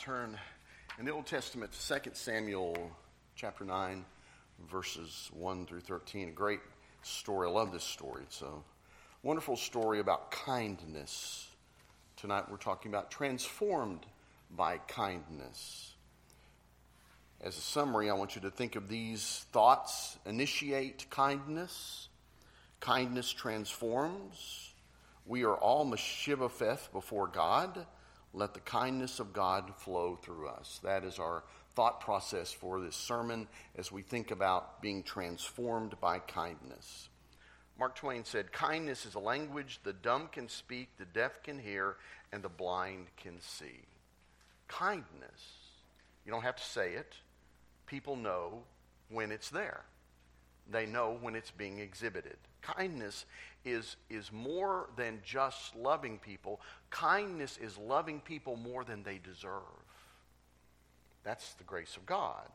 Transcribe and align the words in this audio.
turn 0.00 0.34
in 0.98 1.04
the 1.04 1.12
Old 1.12 1.26
Testament 1.26 1.72
to 1.72 2.00
2 2.00 2.12
Samuel 2.14 2.90
chapter 3.36 3.66
9, 3.66 4.02
verses 4.70 5.30
1 5.34 5.66
through 5.66 5.80
13. 5.80 6.30
A 6.30 6.32
great 6.32 6.60
story. 7.02 7.46
I 7.46 7.50
love 7.50 7.70
this 7.70 7.84
story. 7.84 8.22
It's 8.22 8.40
a 8.40 8.48
wonderful 9.22 9.56
story 9.56 10.00
about 10.00 10.30
kindness. 10.30 11.48
Tonight 12.16 12.50
we're 12.50 12.56
talking 12.56 12.90
about 12.90 13.10
transformed 13.10 14.06
by 14.50 14.78
kindness. 14.78 15.92
As 17.42 17.58
a 17.58 17.60
summary, 17.60 18.08
I 18.08 18.14
want 18.14 18.34
you 18.34 18.40
to 18.40 18.50
think 18.50 18.76
of 18.76 18.88
these 18.88 19.44
thoughts 19.52 20.18
initiate 20.24 21.10
kindness, 21.10 22.08
kindness 22.80 23.30
transforms. 23.34 24.72
We 25.26 25.44
are 25.44 25.56
all 25.56 25.84
Mephibosheth 25.84 26.90
before 26.90 27.26
God 27.26 27.84
let 28.32 28.54
the 28.54 28.60
kindness 28.60 29.20
of 29.20 29.32
God 29.32 29.72
flow 29.76 30.16
through 30.16 30.48
us. 30.48 30.80
That 30.82 31.04
is 31.04 31.18
our 31.18 31.42
thought 31.74 32.00
process 32.00 32.52
for 32.52 32.80
this 32.80 32.96
sermon 32.96 33.48
as 33.76 33.90
we 33.90 34.02
think 34.02 34.30
about 34.30 34.80
being 34.82 35.02
transformed 35.02 35.94
by 36.00 36.18
kindness. 36.18 37.08
Mark 37.78 37.96
Twain 37.96 38.24
said, 38.24 38.52
Kindness 38.52 39.06
is 39.06 39.14
a 39.14 39.20
language 39.20 39.80
the 39.82 39.92
dumb 39.92 40.28
can 40.30 40.48
speak, 40.48 40.88
the 40.98 41.06
deaf 41.06 41.42
can 41.42 41.58
hear, 41.58 41.96
and 42.32 42.42
the 42.42 42.48
blind 42.48 43.06
can 43.16 43.40
see. 43.40 43.80
Kindness. 44.68 45.60
You 46.24 46.32
don't 46.32 46.42
have 46.42 46.56
to 46.56 46.62
say 46.62 46.92
it. 46.92 47.14
People 47.86 48.16
know 48.16 48.62
when 49.08 49.32
it's 49.32 49.50
there, 49.50 49.84
they 50.70 50.86
know 50.86 51.18
when 51.20 51.34
it's 51.34 51.50
being 51.50 51.80
exhibited. 51.80 52.36
Kindness 52.62 53.24
is, 53.64 53.96
is 54.08 54.32
more 54.32 54.88
than 54.96 55.20
just 55.24 55.76
loving 55.76 56.18
people. 56.18 56.60
Kindness 56.90 57.58
is 57.58 57.76
loving 57.78 58.20
people 58.20 58.56
more 58.56 58.84
than 58.84 59.02
they 59.02 59.18
deserve. 59.18 59.62
That's 61.24 61.54
the 61.54 61.64
grace 61.64 61.96
of 61.96 62.06
God. 62.06 62.48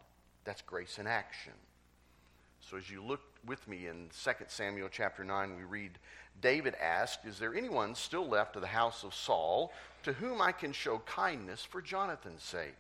That's 0.44 0.62
grace 0.62 0.98
in 1.00 1.08
action. 1.08 1.54
So 2.60 2.78
as 2.78 2.90
you 2.90 3.04
look 3.04 3.22
with 3.46 3.68
me 3.68 3.88
in 3.88 4.10
2 4.24 4.32
Samuel 4.48 4.90
chapter 4.92 5.24
9, 5.24 5.56
we 5.56 5.64
read 5.64 5.92
David 6.42 6.76
asked, 6.82 7.26
Is 7.26 7.38
there 7.38 7.54
anyone 7.54 7.96
still 7.96 8.28
left 8.28 8.56
of 8.56 8.62
the 8.62 8.68
house 8.68 9.04
of 9.04 9.14
Saul 9.14 9.72
to 10.04 10.14
whom 10.14 10.42
I 10.42 10.52
can 10.52 10.74
show 10.74 11.00
kindness 11.06 11.64
for 11.64 11.82
Jonathan's 11.82 12.44
sake? 12.44 12.74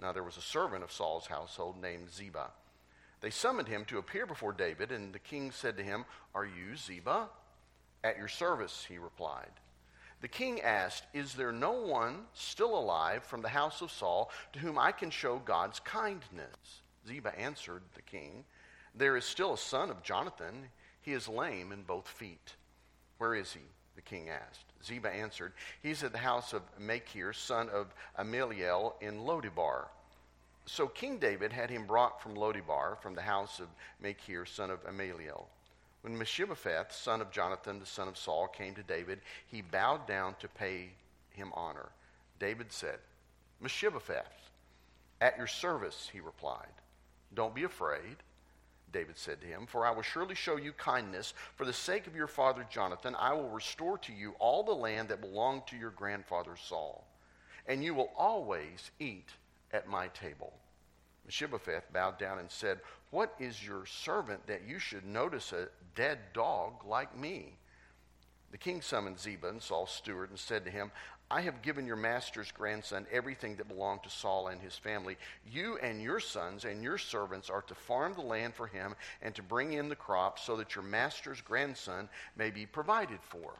Now 0.00 0.12
there 0.12 0.22
was 0.22 0.36
a 0.36 0.42
servant 0.42 0.82
of 0.82 0.90
Saul's 0.92 1.26
household 1.26 1.80
named 1.80 2.10
Ziba. 2.10 2.50
They 3.24 3.30
summoned 3.30 3.68
him 3.68 3.86
to 3.86 3.96
appear 3.96 4.26
before 4.26 4.52
David, 4.52 4.92
and 4.92 5.10
the 5.10 5.18
king 5.18 5.50
said 5.50 5.78
to 5.78 5.82
him, 5.82 6.04
Are 6.34 6.44
you 6.44 6.76
Ziba? 6.76 7.30
At 8.04 8.18
your 8.18 8.28
service, 8.28 8.84
he 8.86 8.98
replied. 8.98 9.48
The 10.20 10.28
king 10.28 10.60
asked, 10.60 11.04
Is 11.14 11.32
there 11.32 11.50
no 11.50 11.72
one 11.72 12.26
still 12.34 12.78
alive 12.78 13.24
from 13.24 13.40
the 13.40 13.48
house 13.48 13.80
of 13.80 13.90
Saul 13.90 14.30
to 14.52 14.58
whom 14.58 14.78
I 14.78 14.92
can 14.92 15.08
show 15.08 15.38
God's 15.38 15.80
kindness? 15.80 16.82
Ziba 17.08 17.32
answered 17.38 17.80
the 17.94 18.02
king, 18.02 18.44
There 18.94 19.16
is 19.16 19.24
still 19.24 19.54
a 19.54 19.58
son 19.58 19.88
of 19.88 20.02
Jonathan. 20.02 20.68
He 21.00 21.12
is 21.12 21.26
lame 21.26 21.72
in 21.72 21.82
both 21.82 22.06
feet. 22.06 22.56
Where 23.16 23.34
is 23.34 23.54
he? 23.54 23.64
The 23.96 24.02
king 24.02 24.28
asked. 24.28 24.66
Ziba 24.84 25.08
answered, 25.08 25.54
He's 25.82 26.04
at 26.04 26.12
the 26.12 26.18
house 26.18 26.52
of 26.52 26.60
Machir, 26.78 27.32
son 27.32 27.70
of 27.70 27.94
Ammiel 28.18 29.00
in 29.00 29.20
Lodebar. 29.20 29.86
So 30.66 30.88
King 30.88 31.18
David 31.18 31.52
had 31.52 31.70
him 31.70 31.86
brought 31.86 32.22
from 32.22 32.34
Lodibar, 32.34 32.96
from 33.00 33.14
the 33.14 33.22
house 33.22 33.60
of 33.60 33.68
Machir, 34.00 34.46
son 34.46 34.70
of 34.70 34.84
Ammiel. 34.86 35.46
When 36.02 36.18
Mephibosheth, 36.18 36.92
son 36.92 37.20
of 37.20 37.30
Jonathan, 37.30 37.80
the 37.80 37.86
son 37.86 38.08
of 38.08 38.18
Saul, 38.18 38.48
came 38.48 38.74
to 38.74 38.82
David, 38.82 39.20
he 39.46 39.62
bowed 39.62 40.06
down 40.06 40.34
to 40.40 40.48
pay 40.48 40.90
him 41.30 41.50
honor. 41.54 41.88
David 42.38 42.72
said, 42.72 42.98
Mephibosheth, 43.60 44.50
at 45.20 45.38
your 45.38 45.46
service, 45.46 46.10
he 46.12 46.20
replied. 46.20 46.72
Don't 47.34 47.54
be 47.54 47.64
afraid, 47.64 48.16
David 48.92 49.18
said 49.18 49.40
to 49.40 49.46
him, 49.46 49.66
for 49.66 49.86
I 49.86 49.90
will 49.90 50.02
surely 50.02 50.34
show 50.34 50.56
you 50.56 50.72
kindness. 50.72 51.34
For 51.56 51.64
the 51.64 51.72
sake 51.72 52.06
of 52.06 52.16
your 52.16 52.26
father 52.26 52.66
Jonathan, 52.70 53.16
I 53.18 53.32
will 53.32 53.48
restore 53.48 53.98
to 53.98 54.12
you 54.12 54.34
all 54.38 54.62
the 54.62 54.72
land 54.72 55.08
that 55.08 55.20
belonged 55.20 55.66
to 55.68 55.76
your 55.76 55.90
grandfather 55.90 56.56
Saul, 56.56 57.06
and 57.66 57.82
you 57.82 57.94
will 57.94 58.12
always 58.16 58.90
eat 58.98 59.28
at 59.74 59.88
my 59.88 60.08
table. 60.08 60.52
Mephibosheth 61.26 61.92
bowed 61.92 62.18
down 62.18 62.38
and 62.38 62.50
said, 62.50 62.80
What 63.10 63.34
is 63.38 63.66
your 63.66 63.84
servant 63.86 64.46
that 64.46 64.62
you 64.66 64.78
should 64.78 65.04
notice 65.04 65.52
a 65.52 65.68
dead 65.94 66.18
dog 66.32 66.84
like 66.86 67.16
me? 67.18 67.56
The 68.52 68.58
king 68.58 68.82
summoned 68.82 69.18
Ziba 69.18 69.48
and 69.48 69.60
Saul's 69.60 69.90
steward 69.90 70.30
and 70.30 70.38
said 70.38 70.64
to 70.64 70.70
him, 70.70 70.92
I 71.30 71.40
have 71.40 71.62
given 71.62 71.86
your 71.86 71.96
master's 71.96 72.52
grandson 72.52 73.06
everything 73.10 73.56
that 73.56 73.66
belonged 73.66 74.04
to 74.04 74.10
Saul 74.10 74.48
and 74.48 74.60
his 74.60 74.76
family. 74.76 75.16
You 75.50 75.78
and 75.78 76.00
your 76.00 76.20
sons 76.20 76.64
and 76.64 76.82
your 76.82 76.98
servants 76.98 77.50
are 77.50 77.62
to 77.62 77.74
farm 77.74 78.14
the 78.14 78.20
land 78.20 78.54
for 78.54 78.66
him 78.66 78.94
and 79.22 79.34
to 79.34 79.42
bring 79.42 79.72
in 79.72 79.88
the 79.88 79.96
crops 79.96 80.42
so 80.42 80.56
that 80.56 80.74
your 80.76 80.84
master's 80.84 81.40
grandson 81.40 82.08
may 82.36 82.50
be 82.50 82.66
provided 82.66 83.18
for. 83.22 83.54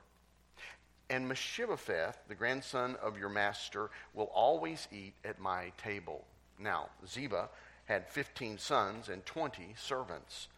And 1.10 1.28
Mephibosheth, 1.28 2.19
the 2.28 2.34
grandson 2.34 2.97
of 3.03 3.19
your 3.19 3.28
master, 3.28 3.91
will 4.15 4.31
always 4.34 4.88
eat 4.91 5.15
at 5.25 5.38
my 5.38 5.72
table. 5.76 6.25
Now, 6.59 6.88
Ziba 7.06 7.50
had 7.84 8.09
15 8.09 8.59
sons 8.59 9.09
and 9.09 9.25
20 9.26 9.75
servants. 9.76 10.48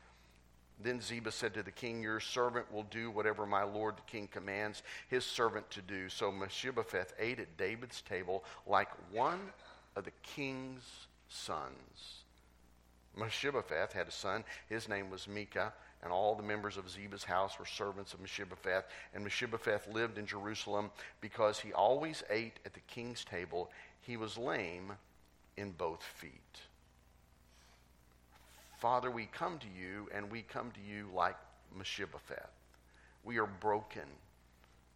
Then 0.79 1.01
Ziba 1.01 1.33
said 1.33 1.55
to 1.55 1.62
the 1.62 1.71
king, 1.71 2.03
Your 2.03 2.21
servant 2.21 2.71
will 2.73 2.85
do 2.85 3.11
whatever 3.11 3.47
my 3.47 3.65
lord 3.65 3.97
the 3.97 4.03
king 4.03 4.29
commands 4.29 4.83
his 5.09 5.25
servant 5.25 5.69
to 5.71 5.83
do. 5.83 6.09
So 6.09 6.31
Mephibosheth 6.31 7.15
ate 7.19 7.41
at 7.41 7.56
David's 7.56 8.03
table 8.03 8.45
like 8.67 8.91
one 9.11 9.41
of 9.97 10.05
the 10.05 10.12
king's 10.23 10.85
sons. 11.29 12.25
Mephibosheth 13.17 13.95
had 13.95 14.09
a 14.09 14.12
son. 14.12 14.45
His 14.69 14.89
name 14.89 15.11
was 15.11 15.27
Micah 15.27 15.73
and 16.03 16.12
all 16.12 16.34
the 16.34 16.43
members 16.43 16.77
of 16.77 16.91
Ziba's 16.91 17.25
house 17.25 17.59
were 17.59 17.67
servants 17.67 18.15
of 18.15 18.21
Mephibosheth. 18.21 18.84
And 19.15 19.25
Mephibosheth 19.25 19.89
lived 19.93 20.19
in 20.19 20.27
Jerusalem 20.27 20.91
because 21.21 21.59
he 21.59 21.73
always 21.73 22.23
ate 22.31 22.59
at 22.65 22.75
the 22.75 22.81
king's 22.81 23.25
table. 23.25 23.71
He 24.01 24.17
was 24.17 24.39
lame 24.39 24.93
in 25.56 25.73
both 25.73 26.03
feet. 26.03 26.31
Father, 28.79 29.11
we 29.11 29.27
come 29.27 29.59
to 29.59 29.67
you, 29.67 30.09
and 30.15 30.31
we 30.31 30.43
come 30.43 30.71
to 30.73 30.81
you 30.81 31.09
like 31.15 31.37
Mephibosheth. 31.77 32.51
We 33.25 33.39
are 33.39 33.47
broken. 33.47 34.03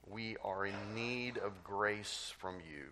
We 0.07 0.37
are 0.45 0.67
in 0.67 0.95
need 0.95 1.39
of 1.39 1.65
grace 1.65 2.33
from 2.39 2.57
you. 2.57 2.85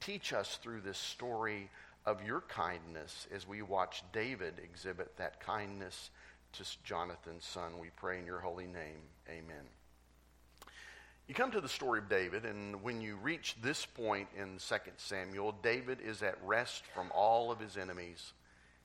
Teach 0.00 0.32
us 0.32 0.58
through 0.62 0.82
this 0.82 0.98
story 0.98 1.70
of 2.06 2.24
your 2.24 2.42
kindness 2.42 3.26
as 3.34 3.48
we 3.48 3.62
watch 3.62 4.04
David 4.12 4.54
exhibit 4.62 5.16
that 5.16 5.40
kindness 5.40 6.10
Jonathan's 6.84 7.44
son. 7.44 7.78
We 7.80 7.88
pray 7.96 8.18
in 8.18 8.26
your 8.26 8.40
holy 8.40 8.66
name. 8.66 9.02
Amen. 9.28 9.64
You 11.28 11.34
come 11.34 11.50
to 11.52 11.60
the 11.60 11.68
story 11.68 11.98
of 11.98 12.08
David, 12.08 12.44
and 12.44 12.82
when 12.82 13.00
you 13.00 13.16
reach 13.16 13.56
this 13.60 13.84
point 13.84 14.28
in 14.36 14.58
2 14.58 14.76
Samuel, 14.96 15.54
David 15.62 15.98
is 16.00 16.22
at 16.22 16.38
rest 16.44 16.84
from 16.94 17.10
all 17.12 17.50
of 17.50 17.58
his 17.58 17.76
enemies. 17.76 18.32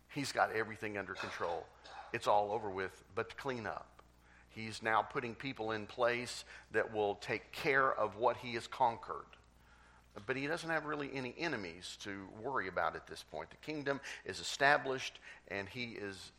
He's 0.09 0.31
got 0.31 0.51
everything 0.51 0.97
under 0.97 1.13
control. 1.13 1.65
It's 2.13 2.27
all 2.27 2.51
over 2.51 2.69
with, 2.69 3.03
but 3.15 3.29
to 3.29 3.35
clean 3.35 3.67
up. 3.67 4.01
He's 4.49 4.81
now 4.81 5.01
putting 5.01 5.35
people 5.35 5.71
in 5.71 5.85
place 5.85 6.43
that 6.71 6.93
will 6.93 7.15
take 7.15 7.51
care 7.51 7.93
of 7.93 8.17
what 8.17 8.37
he 8.37 8.55
has 8.55 8.67
conquered. 8.67 9.25
But 10.25 10.35
he 10.35 10.47
doesn't 10.47 10.69
have 10.69 10.85
really 10.85 11.09
any 11.13 11.33
enemies 11.37 11.97
to 12.03 12.27
worry 12.41 12.67
about 12.67 12.95
at 12.95 13.07
this 13.07 13.23
point. 13.23 13.49
The 13.49 13.57
kingdom 13.57 14.01
is 14.25 14.39
established, 14.39 15.19
and 15.47 15.69
he 15.69 15.91
is 15.91 16.31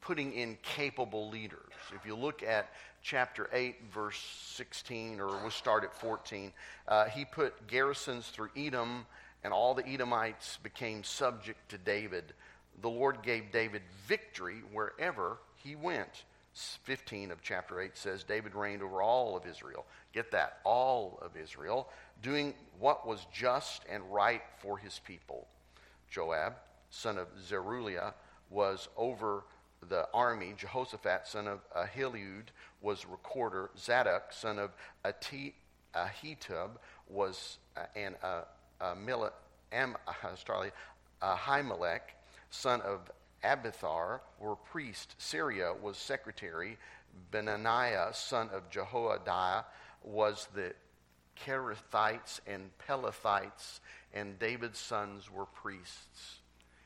putting 0.00 0.32
in 0.32 0.56
capable 0.62 1.28
leaders. 1.28 1.58
If 1.94 2.06
you 2.06 2.16
look 2.16 2.42
at 2.42 2.72
chapter 3.02 3.48
8, 3.52 3.76
verse 3.92 4.20
16, 4.54 5.20
or 5.20 5.28
we'll 5.28 5.50
start 5.50 5.84
at 5.84 5.94
14, 5.94 6.52
uh, 6.88 7.04
he 7.06 7.24
put 7.24 7.66
garrisons 7.66 8.28
through 8.28 8.50
Edom, 8.56 9.06
and 9.44 9.52
all 9.52 9.74
the 9.74 9.86
Edomites 9.86 10.58
became 10.62 11.04
subject 11.04 11.68
to 11.70 11.78
David. 11.78 12.32
The 12.82 12.90
Lord 12.90 13.22
gave 13.22 13.52
David 13.52 13.82
victory 14.06 14.62
wherever 14.72 15.38
he 15.56 15.76
went. 15.76 16.24
15 16.52 17.30
of 17.30 17.42
chapter 17.42 17.80
8 17.80 17.96
says 17.96 18.24
David 18.24 18.54
reigned 18.54 18.82
over 18.82 19.02
all 19.02 19.36
of 19.36 19.46
Israel. 19.46 19.86
Get 20.12 20.32
that, 20.32 20.58
all 20.64 21.18
of 21.22 21.36
Israel, 21.36 21.88
doing 22.22 22.54
what 22.78 23.06
was 23.06 23.26
just 23.32 23.82
and 23.88 24.02
right 24.12 24.42
for 24.58 24.76
his 24.76 25.00
people. 25.06 25.46
Joab, 26.10 26.54
son 26.90 27.18
of 27.18 27.28
Zeruiah, 27.46 28.14
was 28.50 28.88
over 28.96 29.44
the 29.88 30.08
army, 30.12 30.54
Jehoshaphat, 30.56 31.26
son 31.26 31.48
of 31.48 31.60
Ahilud, 31.72 32.46
was 32.80 33.06
recorder. 33.06 33.70
Zadok, 33.78 34.32
son 34.32 34.58
of 34.58 34.70
Ahitub, 35.04 36.70
was 37.08 37.58
uh, 37.76 37.80
and 37.96 38.16
uh, 38.22 38.42
uh, 38.80 38.94
Mila, 38.94 39.32
Am, 39.72 39.96
uh, 40.06 40.36
Ahimelech, 41.22 42.00
son 42.50 42.80
of 42.82 43.10
Abiathar, 43.42 44.20
were 44.38 44.56
priest. 44.56 45.14
Seraiah 45.18 45.78
was 45.80 45.96
secretary. 45.96 46.76
Benaniah, 47.32 48.14
son 48.14 48.50
of 48.52 48.68
Jehoiada, 48.70 49.64
was 50.02 50.46
the 50.54 50.72
Kerethites 51.44 52.40
and 52.46 52.70
Pelethites 52.86 53.80
and 54.12 54.38
David's 54.38 54.78
sons 54.78 55.30
were 55.30 55.46
priests. 55.46 56.40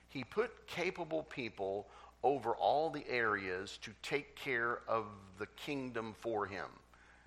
He 0.09 0.25
put 0.25 0.67
capable 0.67 1.23
people 1.25 1.89
over 2.25 2.53
all 2.53 2.91
the 2.91 3.05
areas 3.09 3.79
to 3.83 3.93
take 4.03 4.35
care 4.35 4.81
of 4.89 5.05
the 5.39 5.47
kingdom 5.47 6.15
for 6.21 6.47
him. 6.47 6.67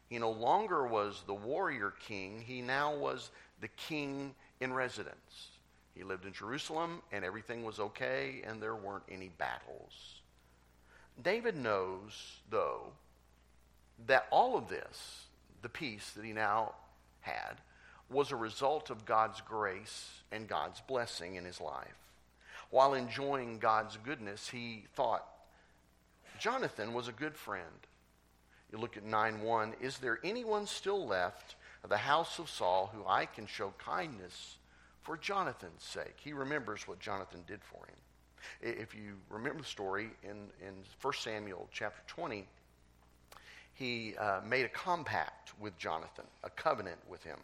He 0.09 0.17
no 0.17 0.31
longer 0.31 0.87
was 0.87 1.21
the 1.27 1.33
warrior 1.33 1.93
king, 2.07 2.43
he 2.45 2.61
now 2.61 2.95
was 2.95 3.29
the 3.61 3.67
king 3.67 4.33
in 4.59 4.73
residence. 4.73 5.49
He 5.95 6.03
lived 6.03 6.25
in 6.25 6.33
Jerusalem, 6.33 7.01
and 7.11 7.23
everything 7.23 7.63
was 7.63 7.79
okay, 7.79 8.41
and 8.45 8.61
there 8.61 8.75
weren't 8.75 9.03
any 9.09 9.29
battles. 9.29 10.21
David 11.21 11.55
knows, 11.55 12.39
though, 12.49 12.91
that 14.05 14.27
all 14.31 14.57
of 14.57 14.67
this, 14.67 15.25
the 15.61 15.69
peace 15.69 16.11
that 16.11 16.23
he 16.23 16.33
now 16.33 16.73
had, 17.21 17.57
was 18.09 18.31
a 18.31 18.35
result 18.35 18.89
of 18.89 19.05
God's 19.05 19.41
grace 19.41 20.21
and 20.31 20.47
God's 20.47 20.81
blessing 20.81 21.35
in 21.35 21.45
his 21.45 21.59
life. 21.59 22.06
While 22.69 22.93
enjoying 22.93 23.59
God's 23.59 23.97
goodness, 24.03 24.49
he 24.49 24.85
thought 24.95 25.25
Jonathan 26.39 26.93
was 26.93 27.07
a 27.07 27.13
good 27.13 27.35
friend. 27.35 27.65
You 28.71 28.77
look 28.77 28.97
at 28.97 29.03
9 29.03 29.41
1. 29.41 29.75
Is 29.81 29.97
there 29.97 30.19
anyone 30.23 30.65
still 30.65 31.05
left 31.05 31.55
of 31.83 31.89
the 31.89 31.97
house 31.97 32.39
of 32.39 32.49
Saul 32.49 32.91
who 32.93 33.07
I 33.07 33.25
can 33.25 33.47
show 33.47 33.73
kindness 33.77 34.57
for 35.01 35.15
Jonathan's 35.17 35.83
sake? 35.83 36.15
He 36.17 36.33
remembers 36.33 36.87
what 36.87 36.99
Jonathan 36.99 37.43
did 37.47 37.61
for 37.63 37.85
him. 37.87 37.95
If 38.61 38.93
you 38.93 39.17
remember 39.29 39.61
the 39.61 39.67
story 39.67 40.09
in, 40.23 40.47
in 40.61 40.73
1 41.01 41.13
Samuel 41.13 41.67
chapter 41.71 42.01
20, 42.07 42.45
he 43.73 44.15
uh, 44.17 44.41
made 44.45 44.65
a 44.65 44.69
compact 44.69 45.53
with 45.59 45.77
Jonathan, 45.77 46.25
a 46.43 46.49
covenant 46.49 46.97
with 47.09 47.23
him. 47.23 47.37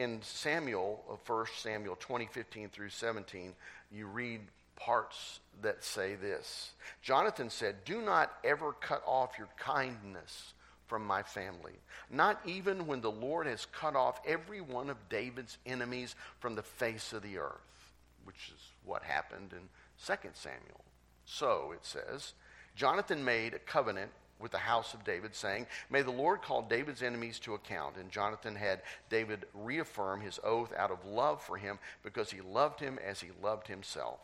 In 0.00 0.22
Samuel, 0.22 1.04
uh, 1.10 1.12
of 1.12 1.28
1 1.28 1.46
Samuel 1.58 1.94
20, 2.00 2.24
15 2.24 2.70
through 2.70 2.88
17, 2.88 3.52
you 3.92 4.06
read 4.06 4.40
parts 4.74 5.40
that 5.60 5.84
say 5.84 6.14
this 6.14 6.70
Jonathan 7.02 7.50
said, 7.50 7.84
Do 7.84 8.00
not 8.00 8.32
ever 8.42 8.72
cut 8.72 9.02
off 9.06 9.32
your 9.36 9.50
kindness 9.58 10.54
from 10.86 11.04
my 11.04 11.22
family, 11.22 11.74
not 12.10 12.40
even 12.46 12.86
when 12.86 13.02
the 13.02 13.10
Lord 13.10 13.46
has 13.46 13.66
cut 13.66 13.94
off 13.94 14.22
every 14.26 14.62
one 14.62 14.88
of 14.88 14.96
David's 15.10 15.58
enemies 15.66 16.16
from 16.38 16.54
the 16.54 16.62
face 16.62 17.12
of 17.12 17.22
the 17.22 17.36
earth, 17.36 17.92
which 18.24 18.50
is 18.54 18.62
what 18.86 19.02
happened 19.02 19.52
in 19.52 19.68
2 20.06 20.30
Samuel. 20.32 20.84
So 21.26 21.72
it 21.74 21.84
says, 21.84 22.32
Jonathan 22.74 23.22
made 23.22 23.52
a 23.52 23.58
covenant 23.58 24.12
with 24.40 24.52
the 24.52 24.58
house 24.58 24.94
of 24.94 25.04
David, 25.04 25.34
saying, 25.34 25.66
May 25.90 26.02
the 26.02 26.10
Lord 26.10 26.42
call 26.42 26.62
David's 26.62 27.02
enemies 27.02 27.38
to 27.40 27.54
account. 27.54 27.96
And 27.96 28.10
Jonathan 28.10 28.54
had 28.54 28.82
David 29.08 29.46
reaffirm 29.54 30.20
his 30.20 30.40
oath 30.42 30.72
out 30.76 30.90
of 30.90 31.04
love 31.04 31.42
for 31.42 31.56
him 31.56 31.78
because 32.02 32.30
he 32.30 32.40
loved 32.40 32.80
him 32.80 32.98
as 33.04 33.20
he 33.20 33.28
loved 33.42 33.66
himself. 33.66 34.20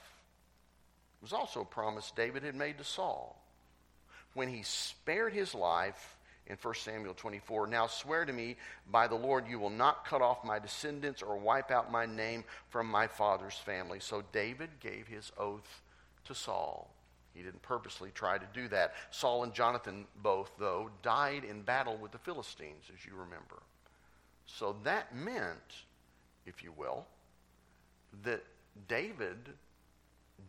It 1.20 1.24
was 1.24 1.32
also 1.32 1.62
a 1.62 1.64
promise 1.64 2.12
David 2.14 2.42
had 2.42 2.54
made 2.54 2.78
to 2.78 2.84
Saul. 2.84 3.40
When 4.34 4.48
he 4.48 4.62
spared 4.62 5.32
his 5.32 5.54
life 5.54 6.16
in 6.46 6.56
1 6.60 6.74
Samuel 6.74 7.14
24, 7.14 7.66
now 7.66 7.86
swear 7.86 8.24
to 8.24 8.32
me 8.32 8.56
by 8.90 9.08
the 9.08 9.14
Lord, 9.14 9.48
you 9.48 9.58
will 9.58 9.70
not 9.70 10.04
cut 10.04 10.22
off 10.22 10.44
my 10.44 10.58
descendants 10.58 11.22
or 11.22 11.36
wipe 11.36 11.70
out 11.70 11.90
my 11.90 12.06
name 12.06 12.44
from 12.68 12.86
my 12.86 13.06
father's 13.06 13.56
family. 13.56 13.98
So 13.98 14.22
David 14.32 14.70
gave 14.80 15.08
his 15.08 15.32
oath 15.38 15.82
to 16.26 16.34
Saul. 16.34 16.90
He 17.36 17.42
didn't 17.42 17.60
purposely 17.60 18.10
try 18.14 18.38
to 18.38 18.46
do 18.54 18.66
that. 18.68 18.94
Saul 19.10 19.44
and 19.44 19.52
Jonathan 19.52 20.06
both, 20.22 20.52
though, 20.58 20.90
died 21.02 21.44
in 21.44 21.60
battle 21.60 21.98
with 21.98 22.10
the 22.10 22.18
Philistines, 22.18 22.84
as 22.92 23.04
you 23.04 23.12
remember. 23.12 23.62
So 24.46 24.76
that 24.84 25.14
meant, 25.14 25.84
if 26.46 26.64
you 26.64 26.72
will, 26.74 27.04
that 28.24 28.42
David 28.88 29.36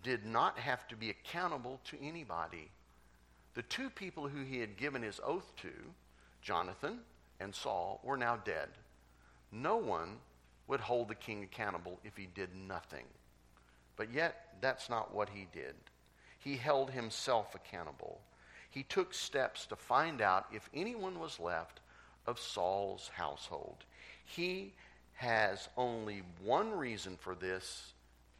did 0.02 0.26
not 0.26 0.58
have 0.58 0.88
to 0.88 0.96
be 0.96 1.10
accountable 1.10 1.82
to 1.86 1.98
anybody. 2.02 2.70
The 3.54 3.64
two 3.64 3.90
people 3.90 4.30
who 4.30 4.44
he 4.44 4.60
had 4.60 4.78
given 4.78 5.02
his 5.02 5.20
oath 5.26 5.52
to, 5.58 5.72
Jonathan 6.42 7.00
and 7.42 7.54
Saul, 7.54 8.00
were 8.02 8.18
now 8.18 8.38
dead. 8.38 8.70
No 9.52 9.76
one 9.76 10.20
would 10.68 10.80
hold 10.80 11.10
the 11.10 11.16
king 11.16 11.44
accountable 11.44 12.00
if 12.06 12.16
he 12.16 12.28
did 12.34 12.56
nothing. 12.56 13.06
But 13.98 14.14
yet, 14.14 14.56
that's 14.62 14.90
not 14.90 15.14
what 15.14 15.30
he 15.30 15.48
did 15.52 15.76
he 16.40 16.58
held 16.58 16.92
himself 16.92 17.56
accountable. 17.56 18.20
He 18.70 18.84
took 18.84 19.14
steps 19.14 19.66
to 19.68 19.76
find 19.76 20.22
out 20.22 20.46
if 20.52 20.70
anyone 20.74 21.20
was 21.20 21.40
left 21.40 21.80
of 22.26 22.40
Saul's 22.40 23.10
household. 23.14 23.86
He 24.26 24.74
has 25.16 25.68
only 25.78 26.22
one 26.44 26.72
reason 26.72 27.18
for 27.20 27.34
this 27.34 27.94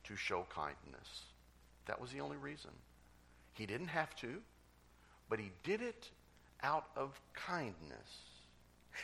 to 0.04 0.16
show 0.16 0.46
kindness. 0.54 1.24
That 1.86 2.00
was 2.00 2.12
the 2.12 2.22
only 2.22 2.38
reason. 2.38 2.72
He 3.54 3.66
didn't 3.66 3.88
have 3.88 4.16
to, 4.18 4.42
but 5.30 5.40
he 5.40 5.52
did 5.64 5.82
it 5.82 6.10
out 6.62 6.86
of 6.96 7.20
kindness. 7.34 8.37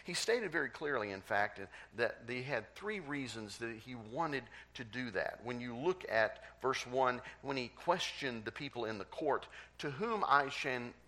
He 0.03 0.13
stated 0.13 0.51
very 0.51 0.69
clearly, 0.69 1.11
in 1.11 1.21
fact, 1.21 1.59
that 1.97 2.17
he 2.27 2.43
had 2.43 2.73
three 2.75 2.99
reasons 2.99 3.57
that 3.57 3.75
he 3.85 3.95
wanted 3.95 4.43
to 4.75 4.83
do 4.83 5.11
that. 5.11 5.39
When 5.43 5.59
you 5.59 5.75
look 5.75 6.05
at 6.09 6.43
verse 6.61 6.85
1, 6.87 7.21
when 7.41 7.57
he 7.57 7.69
questioned 7.69 8.45
the 8.45 8.51
people 8.51 8.85
in 8.85 8.97
the 8.97 9.05
court, 9.05 9.47
to 9.79 9.89
whom 9.89 10.23
I 10.27 10.49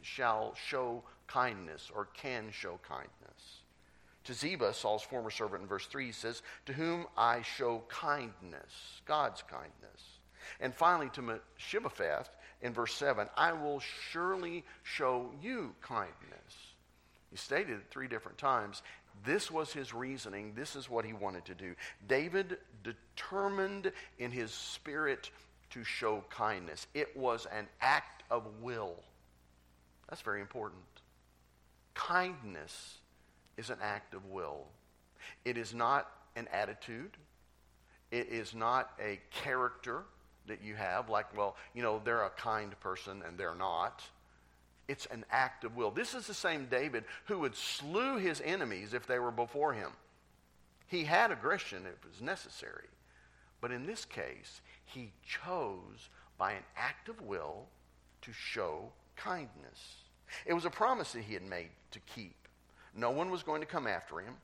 shall 0.02 0.56
show 0.56 1.04
kindness 1.28 1.92
or 1.94 2.06
can 2.14 2.52
show 2.52 2.80
kindness. 2.88 3.12
To 4.26 4.34
Ziba, 4.34 4.74
Saul's 4.74 5.04
former 5.04 5.30
servant, 5.30 5.62
in 5.62 5.68
verse 5.68 5.86
3, 5.86 6.08
he 6.08 6.12
says, 6.12 6.42
To 6.66 6.74
whom 6.74 7.06
I 7.16 7.44
show 7.44 7.84
kindness, 7.90 9.02
God's 9.06 9.44
kindness. 9.44 10.20
And 10.60 10.74
finally, 10.74 11.10
to 11.12 11.22
Mephibosheth, 11.22 12.30
in 12.62 12.74
verse 12.74 12.94
7, 12.96 13.28
I 13.38 13.54
will 13.54 13.80
surely 14.12 14.64
show 14.84 15.32
you 15.42 15.76
kindness. 15.82 16.75
He 17.32 17.38
stated 17.38 17.78
it 17.78 17.86
three 17.90 18.08
different 18.08 18.38
times. 18.38 18.82
This 19.26 19.50
was 19.50 19.74
his 19.74 19.94
reasoning. 19.94 20.54
This 20.56 20.76
is 20.76 20.90
what 20.90 21.06
he 21.06 21.14
wanted 21.14 21.46
to 21.46 21.56
do. 21.56 21.76
David 22.08 22.58
determined 22.84 23.92
in 24.20 24.32
his 24.32 24.52
spirit 24.52 25.32
to 25.72 25.84
show 25.84 26.24
kindness. 26.30 26.88
It 26.94 27.16
was 27.16 27.48
an 27.52 27.68
act 27.82 28.24
of 28.30 28.44
will. 28.62 28.96
That's 30.10 30.22
very 30.22 30.42
important. 30.42 30.82
Kindness 31.94 33.00
is 33.58 33.70
an 33.70 33.80
act 33.82 34.14
of 34.14 34.26
will. 34.26 34.68
It 35.44 35.58
is 35.58 35.74
not 35.74 36.10
an 36.36 36.48
attitude. 36.54 37.18
It 38.12 38.28
is 38.30 38.54
not 38.54 38.92
a 39.04 39.20
character 39.32 40.04
that 40.48 40.64
you 40.64 40.76
have, 40.76 41.10
like, 41.10 41.36
well, 41.36 41.56
you 41.74 41.82
know, 41.82 42.02
they're 42.04 42.24
a 42.24 42.30
kind 42.30 42.80
person 42.80 43.24
and 43.28 43.38
they're 43.38 43.56
not. 43.56 44.04
It's 44.88 45.08
an 45.08 45.26
act 45.32 45.64
of 45.64 45.76
will. 45.76 45.92
This 45.92 46.14
is 46.14 46.28
the 46.28 46.34
same 46.34 46.66
David 46.66 47.06
who 47.26 47.40
would 47.40 47.56
slew 47.56 48.18
his 48.18 48.42
enemies 48.42 48.94
if 48.94 49.08
they 49.08 49.20
were 49.20 49.32
before 49.32 49.74
him. 49.74 49.92
He 50.88 51.04
had 51.04 51.32
aggression 51.32 51.84
if 51.86 51.94
it 51.94 52.10
was 52.10 52.22
necessary. 52.22 52.88
But 53.62 53.72
in 53.72 53.88
this 53.88 54.06
case, 54.06 54.62
he 54.86 55.12
chose 55.26 56.10
by 56.38 56.52
an 56.52 56.64
act 56.78 57.10
of 57.10 57.22
will 57.22 57.66
to 58.22 58.32
show 58.32 58.92
kindness. 59.16 59.96
It 60.46 60.54
was 60.54 60.66
a 60.66 60.70
promise 60.70 61.14
that 61.14 61.24
he 61.24 61.34
had 61.34 61.44
made 61.44 61.70
to 61.92 62.00
keep. 62.02 62.36
No 62.96 63.12
one 63.12 63.32
was 63.32 63.44
going 63.44 63.62
to 63.62 63.68
come 63.68 63.88
after 63.88 64.20
him, 64.20 64.36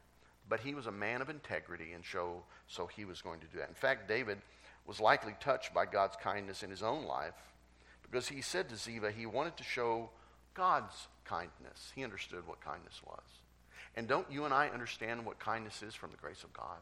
but 0.50 0.60
he 0.60 0.74
was 0.74 0.88
a 0.88 0.92
man 0.92 1.22
of 1.22 1.30
integrity, 1.30 1.94
and 1.94 2.04
show, 2.04 2.44
so 2.68 2.88
he 2.88 3.06
was 3.06 3.22
going 3.22 3.40
to 3.40 3.48
do 3.48 3.60
that. 3.60 3.70
In 3.70 3.76
fact, 3.76 4.08
David 4.08 4.40
was 4.86 5.00
likely 5.00 5.36
touched 5.40 5.74
by 5.74 5.86
God's 5.86 6.16
kindness 6.18 6.64
in 6.64 6.70
his 6.70 6.84
own 6.84 7.06
life 7.06 7.36
because 8.02 8.28
he 8.28 8.42
said 8.42 8.68
to 8.70 8.76
Ziba 8.76 9.12
he 9.12 9.26
wanted 9.26 9.56
to 9.58 9.64
show 9.64 10.10
God's 10.54 11.08
kindness. 11.26 11.92
He 11.96 12.04
understood 12.04 12.48
what 12.48 12.62
kindness 12.62 13.00
was. 13.06 13.24
And 13.96 14.08
don't 14.08 14.32
you 14.32 14.46
and 14.46 14.54
I 14.54 14.70
understand 14.70 15.26
what 15.26 15.40
kindness 15.40 15.84
is 15.84 15.94
from 15.94 16.12
the 16.12 16.18
grace 16.18 16.44
of 16.44 16.54
God? 16.54 16.78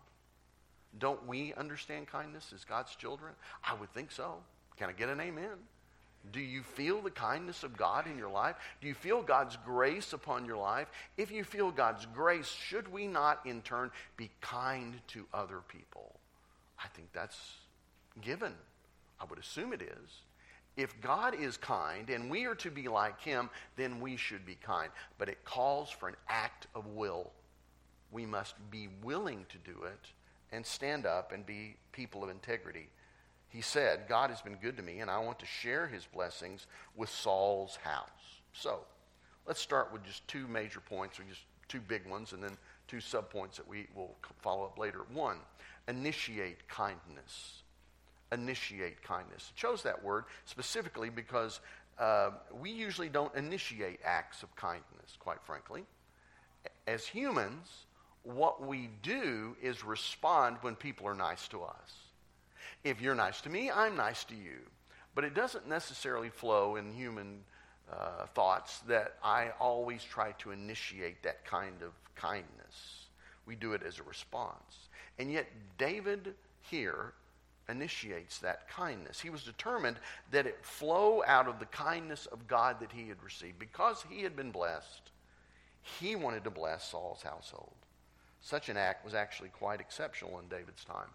Don't 0.97 1.27
we 1.27 1.53
understand 1.53 2.07
kindness 2.07 2.51
as 2.53 2.65
God's 2.65 2.95
children? 2.95 3.33
I 3.63 3.75
would 3.75 3.93
think 3.93 4.11
so. 4.11 4.35
Can 4.77 4.89
I 4.89 4.93
get 4.93 5.09
an 5.09 5.19
amen? 5.19 5.57
Do 6.31 6.39
you 6.39 6.63
feel 6.63 7.01
the 7.01 7.11
kindness 7.11 7.63
of 7.63 7.77
God 7.77 8.05
in 8.05 8.17
your 8.17 8.29
life? 8.29 8.55
Do 8.81 8.88
you 8.88 8.93
feel 8.93 9.21
God's 9.21 9.57
grace 9.65 10.13
upon 10.13 10.45
your 10.45 10.57
life? 10.57 10.88
If 11.17 11.31
you 11.31 11.43
feel 11.43 11.71
God's 11.71 12.05
grace, 12.13 12.47
should 12.47 12.91
we 12.91 13.07
not 13.07 13.39
in 13.45 13.61
turn 13.61 13.91
be 14.17 14.29
kind 14.41 14.95
to 15.09 15.25
other 15.33 15.59
people? 15.67 16.19
I 16.83 16.88
think 16.89 17.09
that's 17.13 17.39
given. 18.21 18.53
I 19.19 19.25
would 19.25 19.39
assume 19.39 19.73
it 19.73 19.81
is. 19.81 20.21
If 20.79 21.01
God 21.01 21.36
is 21.36 21.57
kind 21.57 22.09
and 22.09 22.31
we 22.31 22.45
are 22.45 22.55
to 22.55 22.71
be 22.71 22.88
like 22.88 23.19
him, 23.19 23.50
then 23.75 24.00
we 24.00 24.15
should 24.15 24.45
be 24.45 24.55
kind. 24.55 24.89
But 25.17 25.27
it 25.27 25.43
calls 25.43 25.89
for 25.89 26.07
an 26.07 26.15
act 26.29 26.67
of 26.74 26.88
will. 26.88 27.33
We 28.13 28.25
must 28.25 28.55
be 28.71 28.88
willing 29.03 29.45
to 29.50 29.57
do 29.57 29.83
it 29.83 30.00
and 30.53 30.65
stand 30.65 31.05
up 31.05 31.33
and 31.33 31.45
be 31.45 31.75
people 31.91 32.24
of 32.24 32.29
integrity. 32.29 32.88
He 33.50 33.59
said, 33.59 34.05
God 34.07 34.29
has 34.29 34.41
been 34.41 34.55
good 34.55 34.77
to 34.77 34.83
me, 34.83 35.00
and 35.00 35.12
I 35.12 35.19
want 35.19 35.39
to 35.39 35.45
share 35.45 35.86
his 35.86 36.05
blessings 36.05 36.65
with 36.95 37.09
Saul's 37.09 37.75
house. 37.83 38.07
So, 38.53 38.79
let's 39.45 39.59
start 39.59 39.91
with 39.91 40.05
just 40.05 40.25
two 40.29 40.48
major 40.48 40.79
points, 40.79 41.19
or 41.19 41.24
just 41.24 41.41
two 41.67 41.81
big 41.81 42.07
ones, 42.07 42.31
and 42.31 42.41
then 42.41 42.57
two 42.88 42.98
subpoints 42.98 43.55
that 43.57 43.67
we 43.67 43.88
will 43.95 44.15
follow 44.41 44.63
up 44.63 44.79
later. 44.79 45.00
One, 45.12 45.39
initiate 45.89 46.69
kindness. 46.69 47.63
Initiate 48.31 49.01
kindness. 49.01 49.51
I 49.55 49.59
chose 49.59 49.83
that 49.83 50.03
word 50.03 50.25
specifically 50.45 51.09
because 51.09 51.59
uh, 51.98 52.31
we 52.62 52.71
usually 52.71 53.09
don't 53.09 53.33
initiate 53.36 54.00
acts 54.05 54.43
of 54.43 54.55
kindness, 54.55 55.17
quite 55.19 55.41
frankly. 55.43 55.83
As 56.88 57.05
humans, 57.05 57.86
what 58.24 58.65
we 58.65 58.89
do 59.01 59.55
is 59.62 59.83
respond 59.83 60.57
when 60.62 60.75
people 60.75 61.07
are 61.07 61.15
nice 61.15 61.48
to 61.50 61.63
us. 61.63 61.95
If 62.83 63.01
you're 63.01 63.15
nice 63.15 63.41
to 63.41 63.50
me, 63.50 63.69
I'm 63.69 63.95
nice 63.95 64.24
to 64.25 64.36
you. 64.36 64.59
But 65.15 65.24
it 65.24 65.33
doesn't 65.33 65.67
necessarily 65.67 66.29
flow 66.29 66.77
in 66.77 66.93
human 66.93 67.39
uh, 67.91 68.25
thoughts 68.36 68.79
that 68.88 69.15
I 69.24 69.50
always 69.59 70.03
try 70.03 70.31
to 70.39 70.51
initiate 70.51 71.24
that 71.24 71.43
kind 71.45 71.81
of 71.81 71.91
kindness. 72.15 73.07
We 73.45 73.55
do 73.55 73.74
it 73.74 73.81
as 73.83 74.00
a 74.00 74.03
response. 74.03 74.89
And 75.17 75.31
yet, 75.31 75.48
David 75.77 76.36
here 76.62 77.13
initiates 77.69 78.39
that 78.39 78.67
kindness. 78.69 79.19
He 79.19 79.29
was 79.29 79.43
determined 79.43 79.97
that 80.31 80.47
it 80.47 80.65
flow 80.65 81.23
out 81.25 81.47
of 81.47 81.59
the 81.59 81.65
kindness 81.65 82.25
of 82.25 82.47
God 82.47 82.79
that 82.79 82.91
he 82.91 83.07
had 83.07 83.21
received. 83.23 83.59
Because 83.59 84.03
he 84.09 84.23
had 84.23 84.35
been 84.35 84.51
blessed, 84.51 85.11
he 85.99 86.15
wanted 86.15 86.43
to 86.43 86.49
bless 86.49 86.89
Saul's 86.89 87.21
household. 87.21 87.73
Such 88.41 88.69
an 88.69 88.77
act 88.77 89.03
was 89.03 89.13
actually 89.13 89.49
quite 89.49 89.81
exceptional 89.81 90.39
in 90.39 90.47
David's 90.47 90.85
time. 90.85 91.09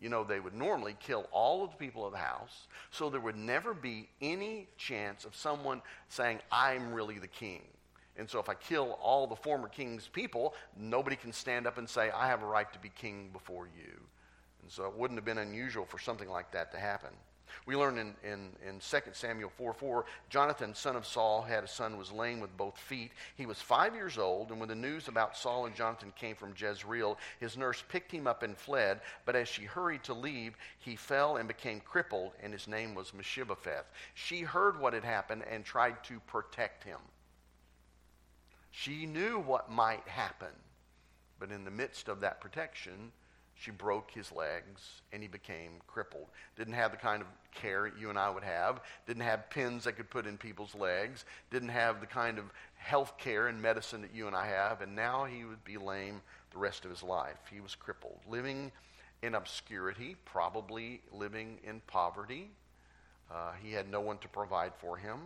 You 0.00 0.10
know, 0.10 0.24
they 0.24 0.40
would 0.40 0.54
normally 0.54 0.94
kill 1.00 1.26
all 1.32 1.64
of 1.64 1.70
the 1.70 1.76
people 1.76 2.04
of 2.04 2.12
the 2.12 2.18
house, 2.18 2.66
so 2.90 3.08
there 3.08 3.20
would 3.20 3.36
never 3.36 3.72
be 3.72 4.08
any 4.20 4.68
chance 4.76 5.24
of 5.24 5.34
someone 5.34 5.80
saying, 6.10 6.40
I'm 6.52 6.92
really 6.92 7.18
the 7.18 7.26
king. 7.26 7.62
And 8.18 8.28
so 8.28 8.38
if 8.38 8.48
I 8.48 8.54
kill 8.54 8.98
all 9.02 9.26
the 9.26 9.36
former 9.36 9.68
king's 9.68 10.06
people, 10.08 10.54
nobody 10.78 11.16
can 11.16 11.32
stand 11.32 11.66
up 11.66 11.78
and 11.78 11.88
say, 11.88 12.10
I 12.10 12.26
have 12.26 12.42
a 12.42 12.46
right 12.46 12.70
to 12.72 12.78
be 12.78 12.90
king 12.90 13.30
before 13.32 13.66
you. 13.66 14.00
And 14.66 14.72
so 14.72 14.84
it 14.86 14.98
wouldn't 14.98 15.16
have 15.16 15.24
been 15.24 15.38
unusual 15.38 15.84
for 15.84 16.00
something 16.00 16.28
like 16.28 16.50
that 16.50 16.72
to 16.72 16.76
happen. 16.76 17.10
We 17.66 17.76
learn 17.76 17.98
in, 17.98 18.16
in, 18.24 18.50
in 18.68 18.80
2 18.80 18.98
Samuel 19.12 19.48
4 19.48 19.72
4, 19.72 20.04
Jonathan, 20.28 20.74
son 20.74 20.96
of 20.96 21.06
Saul, 21.06 21.42
had 21.42 21.62
a 21.62 21.68
son 21.68 21.92
who 21.92 21.98
was 21.98 22.10
lame 22.10 22.40
with 22.40 22.56
both 22.56 22.76
feet. 22.76 23.12
He 23.36 23.46
was 23.46 23.60
five 23.60 23.94
years 23.94 24.18
old, 24.18 24.50
and 24.50 24.58
when 24.58 24.68
the 24.68 24.74
news 24.74 25.06
about 25.06 25.36
Saul 25.36 25.66
and 25.66 25.76
Jonathan 25.76 26.12
came 26.16 26.34
from 26.34 26.52
Jezreel, 26.58 27.16
his 27.38 27.56
nurse 27.56 27.80
picked 27.88 28.10
him 28.10 28.26
up 28.26 28.42
and 28.42 28.58
fled. 28.58 29.02
But 29.24 29.36
as 29.36 29.46
she 29.46 29.62
hurried 29.62 30.02
to 30.02 30.14
leave, 30.14 30.56
he 30.80 30.96
fell 30.96 31.36
and 31.36 31.46
became 31.46 31.78
crippled, 31.78 32.32
and 32.42 32.52
his 32.52 32.66
name 32.66 32.92
was 32.92 33.14
Mephibosheth. 33.14 33.86
She 34.14 34.40
heard 34.40 34.80
what 34.80 34.94
had 34.94 35.04
happened 35.04 35.44
and 35.48 35.64
tried 35.64 36.02
to 36.04 36.18
protect 36.26 36.82
him. 36.82 36.98
She 38.72 39.06
knew 39.06 39.38
what 39.38 39.70
might 39.70 40.08
happen, 40.08 40.52
but 41.38 41.52
in 41.52 41.64
the 41.64 41.70
midst 41.70 42.08
of 42.08 42.18
that 42.22 42.40
protection, 42.40 43.12
she 43.58 43.70
broke 43.70 44.10
his 44.10 44.30
legs 44.32 45.00
and 45.12 45.22
he 45.22 45.28
became 45.28 45.72
crippled. 45.86 46.26
Didn't 46.56 46.74
have 46.74 46.90
the 46.90 46.98
kind 46.98 47.22
of 47.22 47.28
care 47.54 47.90
you 47.98 48.10
and 48.10 48.18
I 48.18 48.28
would 48.28 48.44
have. 48.44 48.80
Didn't 49.06 49.22
have 49.22 49.48
pins 49.48 49.84
that 49.84 49.96
could 49.96 50.10
put 50.10 50.26
in 50.26 50.36
people's 50.36 50.74
legs. 50.74 51.24
Didn't 51.50 51.70
have 51.70 52.00
the 52.00 52.06
kind 52.06 52.38
of 52.38 52.44
health 52.74 53.16
care 53.18 53.48
and 53.48 53.60
medicine 53.60 54.02
that 54.02 54.14
you 54.14 54.26
and 54.26 54.36
I 54.36 54.46
have. 54.46 54.82
And 54.82 54.94
now 54.94 55.24
he 55.24 55.44
would 55.44 55.64
be 55.64 55.78
lame 55.78 56.20
the 56.52 56.58
rest 56.58 56.84
of 56.84 56.90
his 56.90 57.02
life. 57.02 57.38
He 57.50 57.60
was 57.60 57.74
crippled, 57.74 58.20
living 58.28 58.72
in 59.22 59.34
obscurity, 59.34 60.16
probably 60.26 61.00
living 61.10 61.58
in 61.64 61.80
poverty. 61.86 62.50
Uh, 63.30 63.52
he 63.62 63.72
had 63.72 63.90
no 63.90 64.00
one 64.00 64.18
to 64.18 64.28
provide 64.28 64.72
for 64.78 64.98
him. 64.98 65.18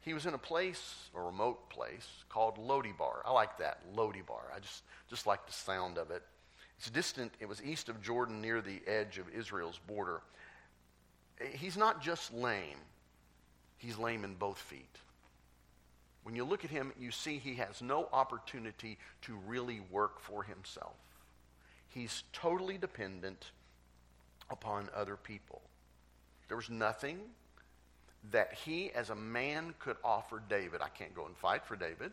He 0.00 0.14
was 0.14 0.24
in 0.24 0.34
a 0.34 0.38
place, 0.38 1.10
a 1.14 1.20
remote 1.20 1.68
place, 1.68 2.06
called 2.28 2.56
Lodibar. 2.58 3.16
I 3.24 3.32
like 3.32 3.58
that, 3.58 3.80
Lodibar. 3.94 4.54
I 4.54 4.60
just, 4.60 4.84
just 5.10 5.26
like 5.26 5.46
the 5.46 5.52
sound 5.52 5.98
of 5.98 6.10
it. 6.10 6.22
It's 6.78 6.90
distant, 6.90 7.32
it 7.40 7.48
was 7.48 7.62
east 7.62 7.88
of 7.88 8.02
Jordan 8.02 8.40
near 8.40 8.60
the 8.60 8.80
edge 8.86 9.18
of 9.18 9.28
Israel's 9.28 9.80
border. 9.86 10.20
He's 11.52 11.76
not 11.76 12.02
just 12.02 12.32
lame, 12.32 12.78
he's 13.78 13.98
lame 13.98 14.24
in 14.24 14.34
both 14.34 14.58
feet. 14.58 14.98
When 16.22 16.34
you 16.34 16.44
look 16.44 16.64
at 16.64 16.70
him, 16.70 16.92
you 16.98 17.12
see 17.12 17.38
he 17.38 17.54
has 17.54 17.80
no 17.80 18.08
opportunity 18.12 18.98
to 19.22 19.38
really 19.46 19.80
work 19.90 20.20
for 20.20 20.42
himself. 20.42 20.96
He's 21.88 22.24
totally 22.32 22.78
dependent 22.78 23.52
upon 24.50 24.88
other 24.94 25.16
people. 25.16 25.62
There 26.48 26.56
was 26.56 26.68
nothing 26.68 27.20
that 28.32 28.52
he, 28.52 28.90
as 28.90 29.10
a 29.10 29.14
man, 29.14 29.74
could 29.78 29.96
offer 30.04 30.42
David. 30.48 30.80
I 30.82 30.88
can't 30.88 31.14
go 31.14 31.26
and 31.26 31.36
fight 31.36 31.64
for 31.64 31.76
David. 31.76 32.10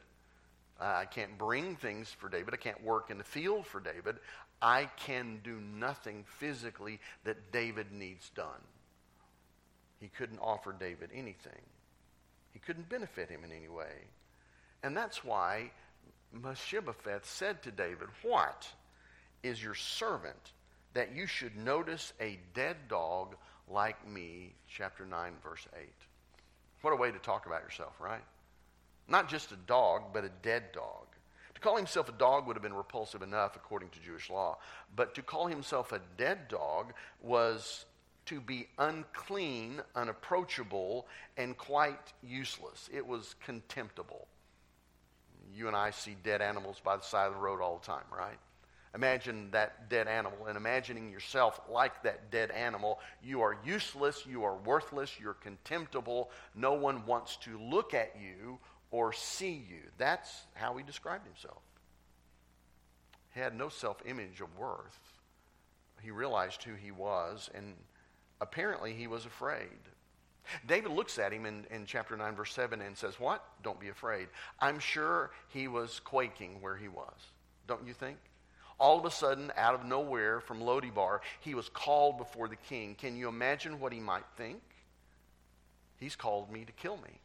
I 0.79 1.05
can't 1.05 1.37
bring 1.37 1.75
things 1.75 2.09
for 2.09 2.29
David. 2.29 2.53
I 2.53 2.57
can't 2.57 2.83
work 2.83 3.09
in 3.09 3.17
the 3.17 3.23
field 3.23 3.65
for 3.65 3.79
David. 3.79 4.17
I 4.63 4.89
can 4.95 5.41
do 5.43 5.59
nothing 5.59 6.23
physically 6.39 7.01
that 7.25 7.51
David 7.51 7.91
needs 7.91 8.29
done. 8.29 8.63
He 9.99 10.07
couldn't 10.07 10.39
offer 10.39 10.71
David 10.71 11.09
anything, 11.13 11.61
he 12.53 12.59
couldn't 12.59 12.89
benefit 12.89 13.29
him 13.29 13.43
in 13.43 13.51
any 13.51 13.67
way. 13.67 14.07
And 14.81 14.95
that's 14.95 15.23
why 15.23 15.71
Mephibosheth 16.31 17.25
said 17.25 17.61
to 17.63 17.71
David, 17.71 18.07
What 18.21 18.67
is 19.43 19.61
your 19.61 19.75
servant 19.75 20.53
that 20.93 21.15
you 21.15 21.27
should 21.27 21.55
notice 21.57 22.13
a 22.19 22.39
dead 22.53 22.75
dog 22.87 23.35
like 23.69 24.07
me? 24.07 24.53
Chapter 24.67 25.05
9, 25.05 25.33
verse 25.43 25.65
8. 25.77 25.87
What 26.81 26.91
a 26.91 26.97
way 26.97 27.11
to 27.11 27.19
talk 27.19 27.45
about 27.45 27.63
yourself, 27.63 27.93
right? 27.99 28.23
Not 29.07 29.29
just 29.29 29.51
a 29.51 29.57
dog, 29.67 30.03
but 30.13 30.25
a 30.25 30.31
dead 30.41 30.71
dog 30.73 31.12
call 31.63 31.77
himself 31.77 32.09
a 32.09 32.13
dog 32.13 32.45
would 32.45 32.55
have 32.55 32.61
been 32.61 32.73
repulsive 32.73 33.21
enough 33.21 33.55
according 33.55 33.89
to 33.89 33.99
Jewish 33.99 34.29
law, 34.29 34.57
but 34.95 35.15
to 35.15 35.21
call 35.21 35.47
himself 35.47 35.91
a 35.91 36.01
dead 36.17 36.49
dog 36.49 36.93
was 37.21 37.85
to 38.25 38.39
be 38.39 38.67
unclean, 38.77 39.81
unapproachable, 39.95 41.07
and 41.37 41.57
quite 41.57 42.13
useless. 42.21 42.89
It 42.93 43.05
was 43.05 43.35
contemptible. 43.43 44.27
You 45.55 45.67
and 45.67 45.75
I 45.75 45.91
see 45.91 46.15
dead 46.23 46.41
animals 46.41 46.81
by 46.83 46.97
the 46.97 47.03
side 47.03 47.27
of 47.27 47.33
the 47.33 47.39
road 47.39 47.61
all 47.61 47.77
the 47.77 47.85
time, 47.85 48.05
right? 48.15 48.37
Imagine 48.95 49.49
that 49.51 49.89
dead 49.89 50.07
animal 50.07 50.45
and 50.47 50.55
imagining 50.55 51.09
yourself 51.09 51.59
like 51.69 52.03
that 52.03 52.29
dead 52.29 52.51
animal. 52.51 52.99
You 53.23 53.41
are 53.41 53.57
useless, 53.65 54.23
you 54.27 54.43
are 54.43 54.55
worthless, 54.55 55.11
you're 55.19 55.33
contemptible. 55.33 56.29
No 56.53 56.73
one 56.73 57.05
wants 57.05 57.37
to 57.37 57.59
look 57.59 57.93
at 57.95 58.15
you 58.21 58.59
or 58.93 59.11
see 59.11 59.65
you. 59.67 59.81
That's 59.97 60.45
how 60.53 60.77
he 60.77 60.83
described 60.83 61.25
himself. 61.25 61.63
He 63.33 63.39
had 63.39 63.57
no 63.57 63.67
self 63.67 64.01
image 64.05 64.39
of 64.39 64.55
worth. 64.57 64.99
He 66.01 66.11
realized 66.11 66.63
who 66.63 66.75
he 66.75 66.91
was, 66.91 67.49
and 67.55 67.73
apparently 68.39 68.93
he 68.93 69.07
was 69.07 69.25
afraid. 69.25 69.79
David 70.67 70.91
looks 70.91 71.17
at 71.17 71.33
him 71.33 71.45
in, 71.45 71.65
in 71.71 71.85
chapter 71.85 72.15
9, 72.15 72.35
verse 72.35 72.53
7, 72.53 72.81
and 72.81 72.95
says, 72.95 73.19
What? 73.19 73.43
Don't 73.63 73.79
be 73.79 73.89
afraid. 73.89 74.27
I'm 74.59 74.77
sure 74.77 75.31
he 75.47 75.67
was 75.67 75.99
quaking 76.01 76.61
where 76.61 76.75
he 76.75 76.87
was. 76.87 77.31
Don't 77.67 77.87
you 77.87 77.93
think? 77.93 78.17
All 78.79 78.99
of 78.99 79.05
a 79.05 79.11
sudden, 79.11 79.51
out 79.55 79.73
of 79.73 79.85
nowhere, 79.85 80.39
from 80.39 80.59
Lodibar, 80.59 81.19
he 81.39 81.55
was 81.55 81.69
called 81.69 82.17
before 82.17 82.47
the 82.47 82.57
king. 82.57 82.95
Can 82.95 83.15
you 83.15 83.27
imagine 83.27 83.79
what 83.79 83.93
he 83.93 83.99
might 83.99 84.25
think? 84.37 84.61
He's 85.97 86.15
called 86.15 86.51
me 86.51 86.65
to 86.65 86.71
kill 86.73 86.97
me. 86.97 87.21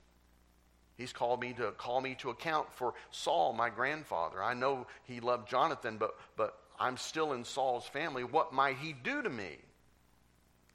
He's 0.98 1.12
called 1.12 1.40
me 1.40 1.52
to 1.54 1.70
call 1.70 2.00
me 2.00 2.16
to 2.16 2.30
account 2.30 2.72
for 2.72 2.92
Saul, 3.12 3.52
my 3.52 3.70
grandfather. 3.70 4.42
I 4.42 4.52
know 4.54 4.86
he 5.04 5.20
loved 5.20 5.48
Jonathan, 5.48 5.96
but, 5.96 6.16
but 6.36 6.58
I'm 6.78 6.96
still 6.96 7.32
in 7.32 7.44
Saul's 7.44 7.86
family. 7.86 8.24
What 8.24 8.52
might 8.52 8.78
he 8.78 8.92
do 8.92 9.22
to 9.22 9.30
me? 9.30 9.58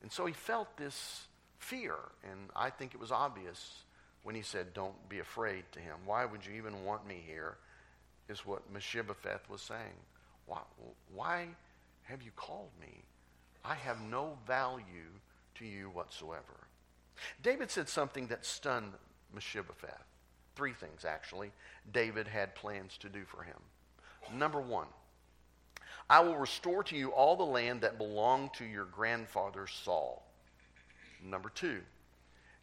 And 0.01 0.09
so 0.09 0.25
he 0.25 0.31
felt 0.33 0.77
this 0.77 1.27
fear. 1.59 1.95
And 2.31 2.49
I 2.55 2.69
think 2.69 2.93
it 2.93 3.01
was 3.01 3.11
obvious 3.11 3.83
when 4.23 4.33
he 4.33 4.41
said, 4.41 4.73
Don't 4.73 5.09
be 5.09 5.19
afraid 5.19 5.65
to 5.73 5.79
him. 5.79 5.97
Why 6.05 6.23
would 6.23 6.45
you 6.45 6.53
even 6.53 6.85
want 6.85 7.05
me 7.05 7.21
here? 7.27 7.57
Is 8.29 8.45
what 8.45 8.71
Mephibosheth 8.71 9.49
was 9.49 9.61
saying. 9.61 9.99
Why, 10.45 10.59
why 11.13 11.47
have 12.03 12.23
you 12.23 12.31
called 12.37 12.71
me? 12.79 13.03
I 13.65 13.75
have 13.75 14.01
no 14.01 14.37
value 14.47 15.11
to 15.55 15.65
you 15.65 15.89
whatsoever. 15.89 16.67
David 17.41 17.69
said 17.69 17.89
something 17.89 18.27
that 18.27 18.45
stunned 18.45 18.93
Mephibosheth. 19.33 20.12
Three 20.55 20.74
things, 20.74 21.05
actually, 21.05 21.51
David 21.91 22.27
had 22.27 22.55
plans 22.55 22.98
to 23.00 23.10
do 23.10 23.25
for 23.25 23.43
him. 23.43 23.57
Number 24.36 24.62
one, 24.62 24.88
I 26.10 26.19
will 26.19 26.38
restore 26.38 26.83
to 26.83 26.95
you 26.95 27.10
all 27.10 27.36
the 27.36 27.43
land 27.43 27.81
that 27.81 27.98
belonged 27.98 28.53
to 28.55 28.65
your 28.65 28.86
grandfather 28.86 29.67
Saul. 29.67 30.25
Number 31.24 31.50
two, 31.50 31.81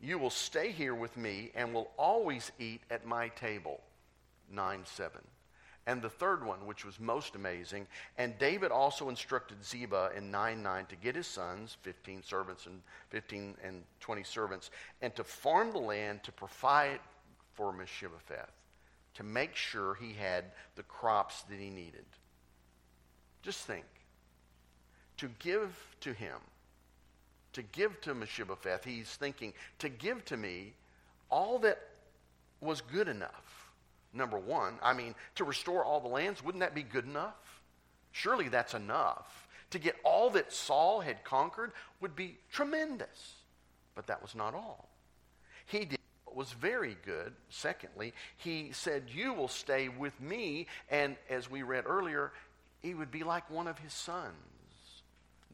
you 0.01 0.19
will 0.19 0.31
stay 0.31 0.71
here 0.71 0.95
with 0.95 1.17
me 1.17 1.51
and 1.55 1.75
will 1.75 1.91
always 1.97 2.53
eat 2.59 2.83
at 2.91 3.07
my 3.07 3.29
table. 3.29 3.81
9 4.53 4.83
7. 4.85 5.21
And 5.87 6.03
the 6.03 6.11
third 6.11 6.45
one, 6.45 6.67
which 6.67 6.85
was 6.85 7.01
most 7.01 7.35
amazing, 7.35 7.87
and 8.19 8.39
David 8.39 8.71
also 8.71 9.09
instructed 9.09 9.65
Ziba 9.65 10.11
in 10.17 10.31
9 10.31 10.63
9 10.63 10.87
to 10.87 10.97
get 10.97 11.17
his 11.17 11.27
sons, 11.27 11.77
15 11.83 12.23
servants 12.23 12.67
and 12.67 12.83
15 13.09 13.57
and 13.65 13.83
20 14.01 14.23
servants, 14.23 14.71
and 15.01 15.15
to 15.17 15.25
farm 15.25 15.73
the 15.73 15.79
land 15.79 16.23
to 16.25 16.33
provide, 16.33 17.01
for 17.61 17.75
to 19.15 19.23
make 19.23 19.55
sure 19.55 19.95
he 19.95 20.15
had 20.15 20.45
the 20.77 20.83
crops 20.85 21.43
that 21.43 21.59
he 21.59 21.69
needed. 21.69 22.05
Just 23.43 23.67
think 23.67 23.85
to 25.19 25.29
give 25.39 25.77
to 26.01 26.15
him, 26.15 26.37
to 27.53 27.63
give 27.63 28.01
to 28.01 28.15
Mephibosheth, 28.15 28.85
he's 28.85 29.11
thinking, 29.11 29.53
to 29.79 29.91
give 29.91 30.25
to 30.27 30.37
me 30.39 30.73
all 31.29 31.59
that 31.59 31.79
was 32.63 32.81
good 32.81 33.09
enough. 33.09 33.71
Number 34.15 34.39
one, 34.39 34.75
I 34.83 34.95
mean, 34.95 35.15
to 35.35 35.45
restore 35.45 35.85
all 35.85 36.01
the 36.01 36.09
lands, 36.09 36.43
wouldn't 36.43 36.61
that 36.61 36.75
be 36.75 36.83
good 36.83 37.05
enough? 37.05 37.61
Surely 38.13 38.49
that's 38.49 38.73
enough. 38.73 39.49
To 39.71 39.79
get 39.79 39.97
all 40.03 40.31
that 40.31 40.53
Saul 40.53 41.01
had 41.01 41.23
conquered 41.25 41.73
would 42.01 42.17
be 42.17 42.39
tremendous. 42.51 43.35
But 43.95 44.07
that 44.07 44.23
was 44.23 44.35
not 44.35 44.55
all. 44.55 44.89
He 45.67 45.85
did 45.85 46.00
was 46.35 46.53
very 46.53 46.97
good. 47.05 47.33
Secondly, 47.49 48.13
he 48.37 48.71
said, 48.73 49.05
You 49.09 49.33
will 49.33 49.49
stay 49.49 49.89
with 49.89 50.19
me. 50.21 50.67
And 50.91 51.17
as 51.29 51.51
we 51.51 51.63
read 51.63 51.85
earlier, 51.87 52.33
he 52.83 52.95
would 52.95 53.11
be 53.11 53.23
like 53.23 53.51
one 53.51 53.67
of 53.67 53.79
his 53.79 53.93
sons 53.93 54.35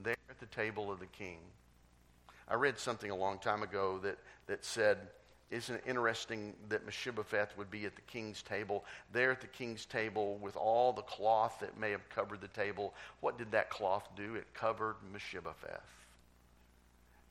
there 0.02 0.16
at 0.30 0.38
the 0.40 0.46
table 0.46 0.90
of 0.90 1.00
the 1.00 1.06
king. 1.06 1.38
I 2.48 2.54
read 2.54 2.78
something 2.78 3.10
a 3.10 3.16
long 3.16 3.38
time 3.38 3.62
ago 3.62 3.98
that, 4.02 4.18
that 4.46 4.64
said, 4.64 4.98
isn't 5.50 5.76
it 5.76 5.84
interesting 5.86 6.54
that 6.68 6.84
Mephibosheth 6.84 7.56
would 7.56 7.70
be 7.70 7.86
at 7.86 7.94
the 7.94 8.02
king's 8.02 8.42
table, 8.42 8.84
there 9.12 9.30
at 9.30 9.40
the 9.40 9.46
king's 9.46 9.84
table 9.86 10.38
with 10.38 10.56
all 10.56 10.92
the 10.92 11.02
cloth 11.02 11.58
that 11.60 11.78
may 11.78 11.92
have 11.92 12.08
covered 12.08 12.40
the 12.40 12.48
table? 12.48 12.94
What 13.20 13.38
did 13.38 13.52
that 13.52 13.70
cloth 13.70 14.08
do? 14.16 14.34
It 14.34 14.46
covered 14.54 14.96
Mephibosheth. 15.12 16.05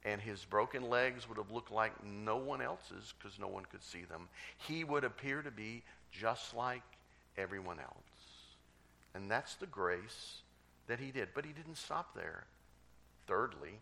And 0.06 0.22
his 0.22 0.46
broken 0.46 0.90
legs 0.90 1.28
would 1.28 1.38
have 1.38 1.52
looked 1.52 1.72
like 1.72 1.92
no 2.04 2.38
one 2.38 2.62
else's 2.62 3.14
because 3.18 3.40
no 3.40 3.48
one 3.48 3.66
could 3.66 3.84
see 3.84 4.04
them. 4.04 4.30
He 4.58 4.84
would 4.84 5.04
appear 5.04 5.42
to 5.42 5.52
be 5.52 5.82
just 6.12 6.56
like 6.56 6.84
everyone 7.38 7.80
else. 7.80 7.96
And 9.16 9.30
that's 9.30 9.56
the 9.56 9.66
grace 9.66 10.42
that 10.88 11.00
he 11.00 11.10
did. 11.12 11.30
But 11.34 11.44
he 11.44 11.52
didn't 11.52 11.78
stop 11.78 12.14
there. 12.16 12.44
Thirdly, 13.28 13.80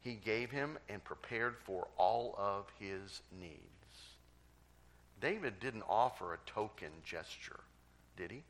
he 0.00 0.14
gave 0.22 0.50
him 0.50 0.78
and 0.90 1.02
prepared 1.02 1.56
for 1.64 1.88
all 1.96 2.34
of 2.36 2.66
his 2.78 3.22
needs. 3.40 3.60
David 5.20 5.58
didn't 5.60 5.84
offer 5.88 6.34
a 6.34 6.38
token 6.44 6.90
gesture, 7.02 7.60
did 8.18 8.30
he? 8.30 8.36
It 8.36 8.42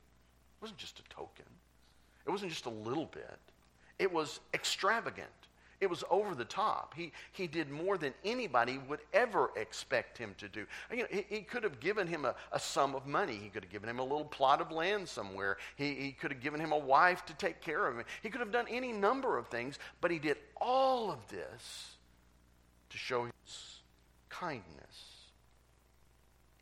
wasn't 0.61 0.79
just 0.79 0.99
a 0.99 1.15
token, 1.15 1.45
it 2.27 2.31
wasn't 2.31 2.51
just 2.51 2.67
a 2.67 2.71
little 2.71 3.07
bit, 3.07 3.39
it 4.01 4.13
was 4.13 4.41
extravagant. 4.53 5.29
It 5.81 5.91
was 5.91 6.05
over 6.11 6.35
the 6.35 6.45
top. 6.45 6.95
He, 6.97 7.13
he 7.33 7.47
did 7.47 7.71
more 7.71 7.99
than 7.99 8.15
anybody 8.25 8.79
would 8.89 9.01
ever 9.13 9.51
expect 9.57 10.17
him 10.19 10.35
to 10.39 10.49
do. 10.49 10.67
You 10.91 10.99
know, 10.99 11.07
he, 11.11 11.25
he 11.29 11.41
could 11.41 11.63
have 11.63 11.81
given 11.81 12.07
him 12.07 12.25
a, 12.25 12.35
a 12.53 12.61
sum 12.61 12.95
of 12.95 13.07
money. 13.07 13.37
He 13.43 13.49
could 13.49 13.65
have 13.65 13.73
given 13.73 13.89
him 13.89 13.99
a 13.99 14.03
little 14.03 14.25
plot 14.25 14.61
of 14.61 14.71
land 14.71 15.09
somewhere. 15.09 15.57
He, 15.77 15.95
he 15.95 16.13
could 16.13 16.33
have 16.33 16.41
given 16.41 16.61
him 16.61 16.73
a 16.73 16.79
wife 16.79 17.25
to 17.27 17.35
take 17.35 17.61
care 17.61 17.87
of 17.87 17.97
him. 17.97 18.05
He 18.23 18.31
could 18.31 18.41
have 18.41 18.53
done 18.53 18.67
any 18.71 18.93
number 18.93 19.37
of 19.37 19.49
things, 19.49 19.79
but 20.01 20.11
he 20.11 20.19
did 20.19 20.37
all 20.61 21.11
of 21.11 21.27
this 21.29 21.97
to 22.91 22.99
show 22.99 23.25
his 23.25 23.81
kindness. 24.29 25.15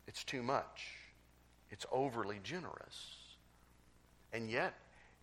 It's 0.07 0.23
too 0.23 0.43
much, 0.43 0.87
it's 1.71 1.85
overly 1.91 2.39
generous. 2.43 3.15
And 4.31 4.49
yet, 4.49 4.73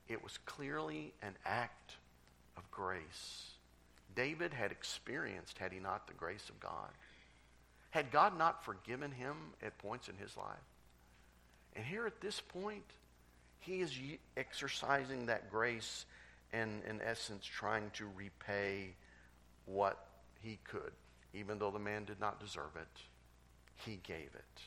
it 0.08 0.22
was 0.22 0.38
clearly 0.46 1.12
an 1.22 1.34
act 1.44 1.96
of 2.56 2.68
grace. 2.70 3.49
David 4.20 4.52
had 4.52 4.70
experienced, 4.70 5.56
had 5.56 5.72
he 5.72 5.78
not, 5.78 6.06
the 6.06 6.12
grace 6.12 6.50
of 6.50 6.60
God? 6.60 6.90
Had 7.88 8.10
God 8.10 8.36
not 8.36 8.62
forgiven 8.66 9.10
him 9.10 9.34
at 9.62 9.78
points 9.78 10.10
in 10.10 10.16
his 10.18 10.36
life? 10.36 10.68
And 11.74 11.82
here 11.82 12.06
at 12.06 12.20
this 12.20 12.38
point, 12.38 12.84
he 13.60 13.80
is 13.80 13.98
exercising 14.36 15.24
that 15.24 15.50
grace 15.50 16.04
and, 16.52 16.82
in 16.86 17.00
essence, 17.00 17.46
trying 17.46 17.90
to 17.94 18.08
repay 18.14 18.88
what 19.64 20.04
he 20.42 20.58
could. 20.64 20.92
Even 21.32 21.58
though 21.58 21.70
the 21.70 21.78
man 21.78 22.04
did 22.04 22.20
not 22.20 22.40
deserve 22.40 22.76
it, 22.76 23.00
he 23.86 24.00
gave 24.02 24.28
it. 24.34 24.60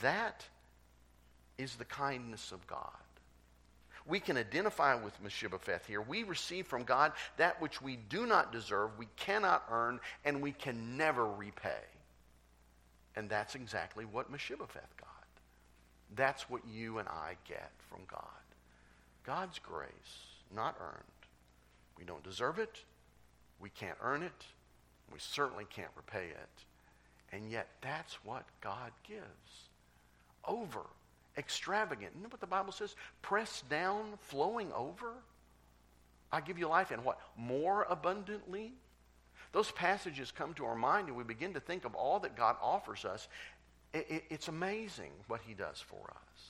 That 0.00 0.42
is 1.58 1.74
the 1.74 1.84
kindness 1.84 2.50
of 2.50 2.66
God 2.66 2.96
we 4.08 4.20
can 4.20 4.36
identify 4.36 4.94
with 4.94 5.20
Mephibosheth 5.22 5.86
here. 5.86 6.00
We 6.00 6.22
receive 6.22 6.66
from 6.66 6.84
God 6.84 7.12
that 7.36 7.60
which 7.60 7.82
we 7.82 7.96
do 7.96 8.26
not 8.26 8.52
deserve, 8.52 8.90
we 8.98 9.08
cannot 9.16 9.64
earn, 9.70 10.00
and 10.24 10.40
we 10.40 10.52
can 10.52 10.96
never 10.96 11.26
repay. 11.26 11.72
And 13.16 13.28
that's 13.28 13.54
exactly 13.54 14.04
what 14.04 14.30
Mephibosheth 14.30 14.96
got. 14.98 15.10
That's 16.14 16.48
what 16.48 16.62
you 16.66 16.98
and 16.98 17.08
I 17.08 17.36
get 17.48 17.72
from 17.90 18.00
God. 18.08 18.20
God's 19.24 19.58
grace, 19.58 19.88
not 20.54 20.76
earned. 20.80 21.02
We 21.98 22.04
don't 22.04 22.22
deserve 22.22 22.58
it. 22.58 22.84
We 23.60 23.70
can't 23.70 23.98
earn 24.02 24.22
it. 24.22 24.44
We 25.12 25.18
certainly 25.18 25.64
can't 25.68 25.90
repay 25.96 26.26
it. 26.26 26.64
And 27.32 27.50
yet, 27.50 27.68
that's 27.80 28.24
what 28.24 28.44
God 28.60 28.92
gives 29.06 29.68
over 30.44 30.82
extravagant. 31.36 32.12
You 32.14 32.22
know 32.22 32.28
what 32.28 32.40
the 32.40 32.46
Bible 32.46 32.72
says? 32.72 32.94
Pressed 33.22 33.68
down, 33.68 34.04
flowing 34.20 34.72
over. 34.72 35.12
I 36.32 36.40
give 36.40 36.58
you 36.58 36.68
life 36.68 36.90
and 36.90 37.04
what? 37.04 37.20
More 37.36 37.86
abundantly? 37.88 38.72
Those 39.52 39.70
passages 39.70 40.32
come 40.32 40.54
to 40.54 40.66
our 40.66 40.74
mind 40.74 41.08
and 41.08 41.16
we 41.16 41.24
begin 41.24 41.54
to 41.54 41.60
think 41.60 41.84
of 41.84 41.94
all 41.94 42.20
that 42.20 42.36
God 42.36 42.56
offers 42.60 43.04
us. 43.04 43.28
It, 43.94 44.06
it, 44.10 44.24
it's 44.30 44.48
amazing 44.48 45.12
what 45.28 45.40
He 45.46 45.54
does 45.54 45.80
for 45.80 46.10
us. 46.10 46.42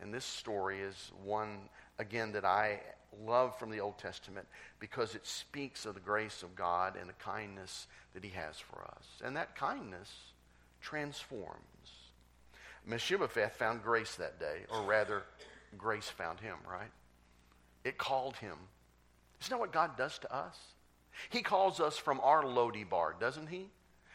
And 0.00 0.12
this 0.12 0.24
story 0.24 0.80
is 0.80 1.12
one, 1.24 1.60
again, 1.98 2.32
that 2.32 2.44
I 2.44 2.80
love 3.24 3.56
from 3.58 3.70
the 3.70 3.80
Old 3.80 3.98
Testament 3.98 4.46
because 4.80 5.14
it 5.14 5.26
speaks 5.26 5.86
of 5.86 5.94
the 5.94 6.00
grace 6.00 6.42
of 6.42 6.56
God 6.56 6.96
and 7.00 7.08
the 7.08 7.14
kindness 7.14 7.86
that 8.14 8.24
He 8.24 8.30
has 8.30 8.58
for 8.58 8.82
us. 8.82 9.06
And 9.24 9.36
that 9.36 9.54
kindness 9.54 10.12
transforms. 10.80 11.60
Mephibosheth 12.86 13.56
found 13.56 13.82
grace 13.82 14.16
that 14.16 14.40
day, 14.40 14.60
or 14.70 14.82
rather, 14.82 15.22
grace 15.76 16.08
found 16.08 16.40
him, 16.40 16.56
right? 16.68 16.90
It 17.84 17.98
called 17.98 18.36
him. 18.36 18.56
Isn't 19.40 19.50
that 19.50 19.60
what 19.60 19.72
God 19.72 19.96
does 19.96 20.18
to 20.20 20.34
us? 20.34 20.58
He 21.30 21.42
calls 21.42 21.80
us 21.80 21.96
from 21.96 22.20
our 22.20 22.44
Lodi 22.44 22.84
bar, 22.84 23.14
doesn't 23.18 23.48
he? 23.48 23.68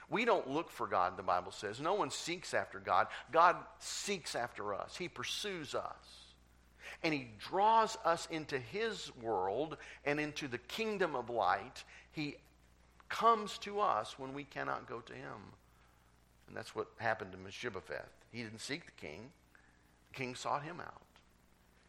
We 0.10 0.25
don't 0.25 0.49
look 0.49 0.71
for 0.71 0.88
God, 0.88 1.17
the 1.17 1.23
Bible 1.23 1.51
says. 1.51 1.82
No 1.82 1.93
one 1.93 2.12
seeks 2.12 2.53
after 2.53 2.80
God. 2.80 3.08
God 3.32 3.58
seeks 3.80 4.36
after 4.36 4.73
us. 4.73 4.95
He 4.95 5.10
pursues 5.10 5.75
us. 5.75 6.27
And 7.03 7.13
He 7.13 7.27
draws 7.38 7.97
us 8.06 8.27
into 8.32 8.58
His 8.58 9.12
world 9.21 9.77
and 10.06 10.19
into 10.19 10.47
the 10.47 10.58
kingdom 10.58 11.15
of 11.15 11.30
light. 11.30 11.84
He 12.12 12.38
comes 13.10 13.58
to 13.60 13.82
us 13.82 14.17
when 14.17 14.34
we 14.34 14.45
cannot 14.45 14.88
go 14.88 15.01
to 15.01 15.13
Him. 15.13 15.53
And 16.47 16.56
that's 16.56 16.73
what 16.73 16.88
happened 16.97 17.34
to 17.34 17.38
Mephibosheth. 17.38 18.16
He 18.38 18.43
didn't 18.43 18.62
seek 18.62 18.86
the 18.86 18.91
king, 18.91 19.32
the 20.12 20.15
king 20.15 20.36
sought 20.36 20.62
him 20.62 20.80
out. 20.80 21.02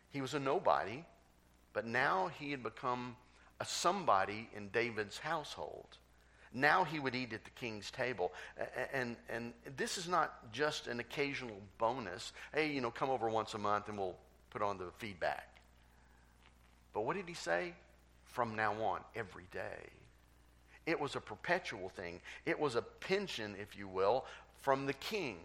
He 0.09 0.23
was 0.23 0.33
a 0.33 0.41
nobody, 0.41 1.05
but 1.75 1.85
now 1.87 2.31
he 2.39 2.53
had 2.53 2.63
become 2.63 3.17
a 3.61 3.67
somebody 3.67 4.49
in 4.57 4.71
David's 4.71 5.19
household. 5.19 5.99
Now 6.55 6.85
he 6.85 7.01
would 7.01 7.15
eat 7.15 7.35
at 7.35 7.45
the 7.45 7.51
king's 7.51 7.91
table. 7.91 8.33
And, 8.57 8.95
and, 8.95 9.17
and 9.29 9.53
this 9.77 9.99
is 9.99 10.09
not 10.09 10.51
just 10.51 10.87
an 10.87 11.01
occasional 11.01 11.61
bonus. 11.77 12.33
Hey, 12.55 12.73
you 12.73 12.81
know, 12.81 12.91
come 12.91 13.11
over 13.11 13.29
once 13.29 13.53
a 13.53 13.59
month 13.59 13.91
and 13.91 13.99
we'll 13.99 14.17
put 14.49 14.63
on 14.63 14.79
the 14.79 14.91
feedback. 14.97 15.61
But 16.95 17.03
what 17.03 17.17
did 17.17 17.29
he 17.29 17.35
say? 17.35 17.75
From 18.25 18.57
now 18.57 18.73
on, 18.83 19.01
every 19.15 19.45
day. 19.53 19.91
It 20.87 20.99
was 20.99 21.15
a 21.15 21.21
perpetual 21.21 21.91
thing. 21.91 22.23
It 22.47 22.59
was 22.59 22.75
a 22.75 22.81
pension, 22.81 23.55
if 23.61 23.77
you 23.77 23.87
will, 23.87 24.25
from 24.63 24.87
the 24.87 24.95
king. 24.95 25.37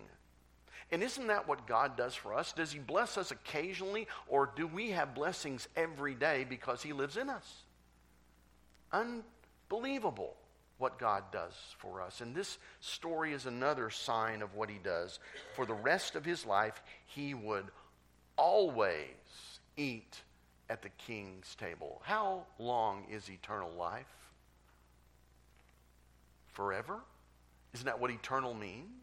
And 0.91 1.01
isn't 1.01 1.27
that 1.27 1.47
what 1.47 1.67
God 1.67 1.97
does 1.97 2.13
for 2.13 2.33
us? 2.33 2.53
Does 2.53 2.71
He 2.71 2.79
bless 2.79 3.17
us 3.17 3.31
occasionally, 3.31 4.07
or 4.27 4.49
do 4.55 4.67
we 4.67 4.91
have 4.91 5.15
blessings 5.15 5.67
every 5.75 6.13
day 6.13 6.45
because 6.47 6.83
He 6.83 6.93
lives 6.93 7.17
in 7.17 7.29
us? 7.29 7.63
Unbelievable 8.91 10.35
what 10.77 10.99
God 10.99 11.23
does 11.31 11.53
for 11.77 12.01
us. 12.01 12.21
And 12.21 12.35
this 12.35 12.57
story 12.79 13.33
is 13.33 13.45
another 13.45 13.89
sign 13.89 14.41
of 14.41 14.53
what 14.53 14.69
He 14.69 14.79
does. 14.83 15.19
For 15.55 15.65
the 15.65 15.73
rest 15.73 16.15
of 16.15 16.25
His 16.25 16.45
life, 16.45 16.81
He 17.05 17.33
would 17.33 17.65
always 18.37 19.07
eat 19.77 20.21
at 20.69 20.81
the 20.81 20.89
king's 20.89 21.55
table. 21.55 22.01
How 22.03 22.43
long 22.59 23.05
is 23.09 23.29
eternal 23.29 23.71
life? 23.71 24.05
Forever? 26.47 26.99
Isn't 27.73 27.85
that 27.85 27.99
what 27.99 28.11
eternal 28.11 28.53
means? 28.53 29.02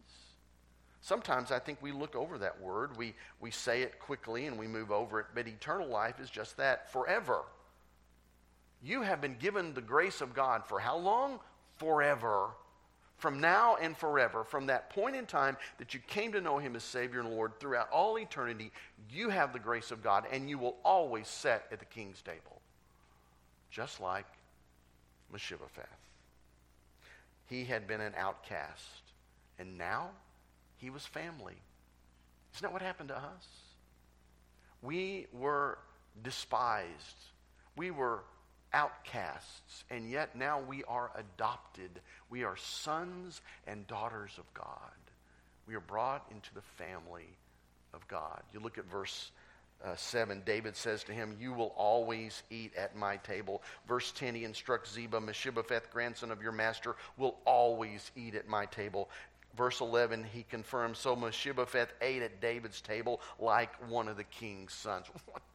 Sometimes 1.01 1.51
I 1.51 1.59
think 1.59 1.79
we 1.81 1.91
look 1.91 2.15
over 2.15 2.37
that 2.37 2.61
word, 2.61 2.95
we, 2.95 3.15
we 3.39 3.49
say 3.49 3.81
it 3.81 3.99
quickly 3.99 4.45
and 4.45 4.57
we 4.57 4.67
move 4.67 4.91
over 4.91 5.19
it, 5.19 5.25
but 5.33 5.47
eternal 5.47 5.87
life 5.87 6.19
is 6.19 6.29
just 6.29 6.57
that 6.57 6.91
forever. 6.91 7.41
You 8.83 9.01
have 9.01 9.19
been 9.19 9.35
given 9.39 9.73
the 9.73 9.81
grace 9.81 10.21
of 10.21 10.33
God 10.33 10.65
for 10.65 10.79
how 10.79 10.97
long? 10.97 11.39
Forever. 11.77 12.49
From 13.17 13.39
now 13.39 13.77
and 13.81 13.95
forever, 13.97 14.43
from 14.43 14.67
that 14.67 14.89
point 14.89 15.15
in 15.15 15.25
time 15.25 15.57
that 15.77 15.93
you 15.93 15.99
came 16.07 16.31
to 16.31 16.41
know 16.41 16.57
Him 16.57 16.75
as 16.75 16.83
Savior 16.83 17.19
and 17.19 17.29
Lord, 17.29 17.59
throughout 17.59 17.89
all 17.91 18.17
eternity, 18.17 18.71
you 19.11 19.29
have 19.29 19.53
the 19.53 19.59
grace 19.59 19.91
of 19.91 20.03
God 20.03 20.25
and 20.31 20.49
you 20.49 20.57
will 20.57 20.77
always 20.83 21.27
sit 21.27 21.63
at 21.71 21.79
the 21.79 21.85
King's 21.85 22.21
table. 22.21 22.61
just 23.71 24.01
like 24.01 24.25
Mephibosheth. 25.31 25.87
He 27.47 27.65
had 27.65 27.87
been 27.87 28.01
an 28.01 28.13
outcast, 28.17 29.01
and 29.59 29.77
now 29.77 30.09
he 30.81 30.89
was 30.89 31.05
family. 31.05 31.55
Isn't 32.55 32.63
that 32.63 32.73
what 32.73 32.81
happened 32.81 33.09
to 33.09 33.17
us? 33.17 33.47
We 34.81 35.27
were 35.31 35.77
despised. 36.23 37.17
We 37.77 37.91
were 37.91 38.23
outcasts, 38.73 39.83
and 39.89 40.09
yet 40.09 40.35
now 40.35 40.61
we 40.61 40.83
are 40.85 41.11
adopted. 41.15 42.01
We 42.29 42.43
are 42.43 42.57
sons 42.57 43.41
and 43.67 43.85
daughters 43.85 44.31
of 44.37 44.51
God. 44.53 44.65
We 45.67 45.75
are 45.75 45.81
brought 45.81 46.25
into 46.31 46.53
the 46.53 46.61
family 46.61 47.37
of 47.93 48.07
God. 48.07 48.41
You 48.51 48.59
look 48.59 48.77
at 48.77 48.85
verse 48.85 49.31
uh, 49.83 49.95
7, 49.95 50.43
David 50.45 50.75
says 50.75 51.03
to 51.05 51.11
him, 51.11 51.35
You 51.39 51.53
will 51.53 51.73
always 51.75 52.43
eat 52.49 52.73
at 52.75 52.95
my 52.95 53.17
table. 53.17 53.63
Verse 53.87 54.11
10, 54.11 54.35
he 54.35 54.43
instructs 54.43 54.93
Ziba, 54.93 55.19
Mephibosheth, 55.19 55.91
grandson 55.91 56.31
of 56.31 56.41
your 56.41 56.51
master, 56.51 56.95
will 57.17 57.37
always 57.45 58.11
eat 58.15 58.35
at 58.35 58.47
my 58.47 58.65
table. 58.67 59.09
Verse 59.55 59.81
11, 59.81 60.25
he 60.31 60.43
confirms, 60.43 60.97
So 60.97 61.15
Mephibosheth 61.15 61.93
ate 62.01 62.21
at 62.21 62.39
David's 62.39 62.81
table 62.81 63.19
like 63.39 63.69
one 63.89 64.07
of 64.07 64.17
the 64.17 64.23
king's 64.23 64.73
sons. 64.73 65.07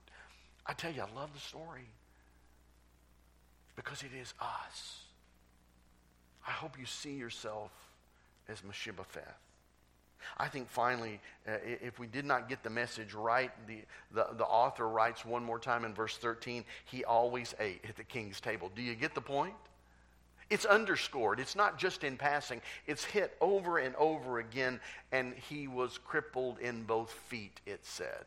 I 0.66 0.72
tell 0.72 0.92
you, 0.92 1.02
I 1.02 1.18
love 1.18 1.32
the 1.32 1.40
story 1.40 1.88
because 3.74 4.02
it 4.02 4.10
is 4.20 4.34
us. 4.40 5.02
I 6.46 6.50
hope 6.50 6.78
you 6.78 6.86
see 6.86 7.14
yourself 7.14 7.70
as 8.48 8.62
Mephibosheth. 8.64 9.22
I 10.38 10.48
think 10.48 10.68
finally, 10.68 11.20
uh, 11.46 11.52
if 11.64 11.98
we 11.98 12.06
did 12.06 12.24
not 12.24 12.48
get 12.48 12.62
the 12.62 12.70
message 12.70 13.14
right, 13.14 13.50
the, 13.66 13.78
the, 14.12 14.26
the 14.36 14.44
author 14.44 14.88
writes 14.88 15.24
one 15.24 15.44
more 15.44 15.58
time 15.58 15.84
in 15.84 15.94
verse 15.94 16.16
13, 16.16 16.64
he 16.84 17.04
always 17.04 17.54
ate 17.60 17.84
at 17.88 17.96
the 17.96 18.04
king's 18.04 18.40
table. 18.40 18.70
Do 18.74 18.82
you 18.82 18.94
get 18.94 19.14
the 19.14 19.20
point? 19.20 19.54
It's 20.48 20.64
underscored. 20.64 21.40
It's 21.40 21.56
not 21.56 21.78
just 21.78 22.04
in 22.04 22.16
passing. 22.16 22.60
It's 22.86 23.04
hit 23.04 23.36
over 23.40 23.78
and 23.78 23.96
over 23.96 24.38
again, 24.38 24.80
and 25.10 25.34
he 25.34 25.66
was 25.66 25.98
crippled 25.98 26.58
in 26.60 26.84
both 26.84 27.10
feet, 27.10 27.60
it 27.66 27.84
said. 27.84 28.24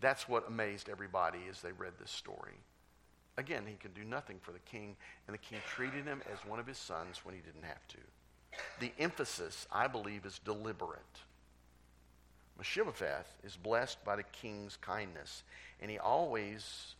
That's 0.00 0.28
what 0.28 0.48
amazed 0.48 0.88
everybody 0.88 1.40
as 1.50 1.60
they 1.60 1.72
read 1.72 1.92
this 2.00 2.10
story. 2.10 2.54
Again, 3.36 3.64
he 3.66 3.74
could 3.74 3.94
do 3.94 4.04
nothing 4.04 4.38
for 4.40 4.52
the 4.52 4.58
king, 4.60 4.96
and 5.26 5.34
the 5.34 5.38
king 5.38 5.58
treated 5.74 6.04
him 6.04 6.22
as 6.32 6.38
one 6.48 6.60
of 6.60 6.66
his 6.66 6.78
sons 6.78 7.20
when 7.24 7.34
he 7.34 7.40
didn't 7.40 7.64
have 7.64 7.86
to. 7.88 7.98
The 8.80 8.92
emphasis, 8.98 9.66
I 9.72 9.86
believe, 9.86 10.24
is 10.24 10.40
deliberate. 10.44 11.00
Mephibosheth 12.58 13.34
is 13.42 13.56
blessed 13.56 14.04
by 14.04 14.16
the 14.16 14.22
king's 14.24 14.76
kindness, 14.76 15.42
and 15.80 15.90
he 15.90 15.98
always, 15.98 16.94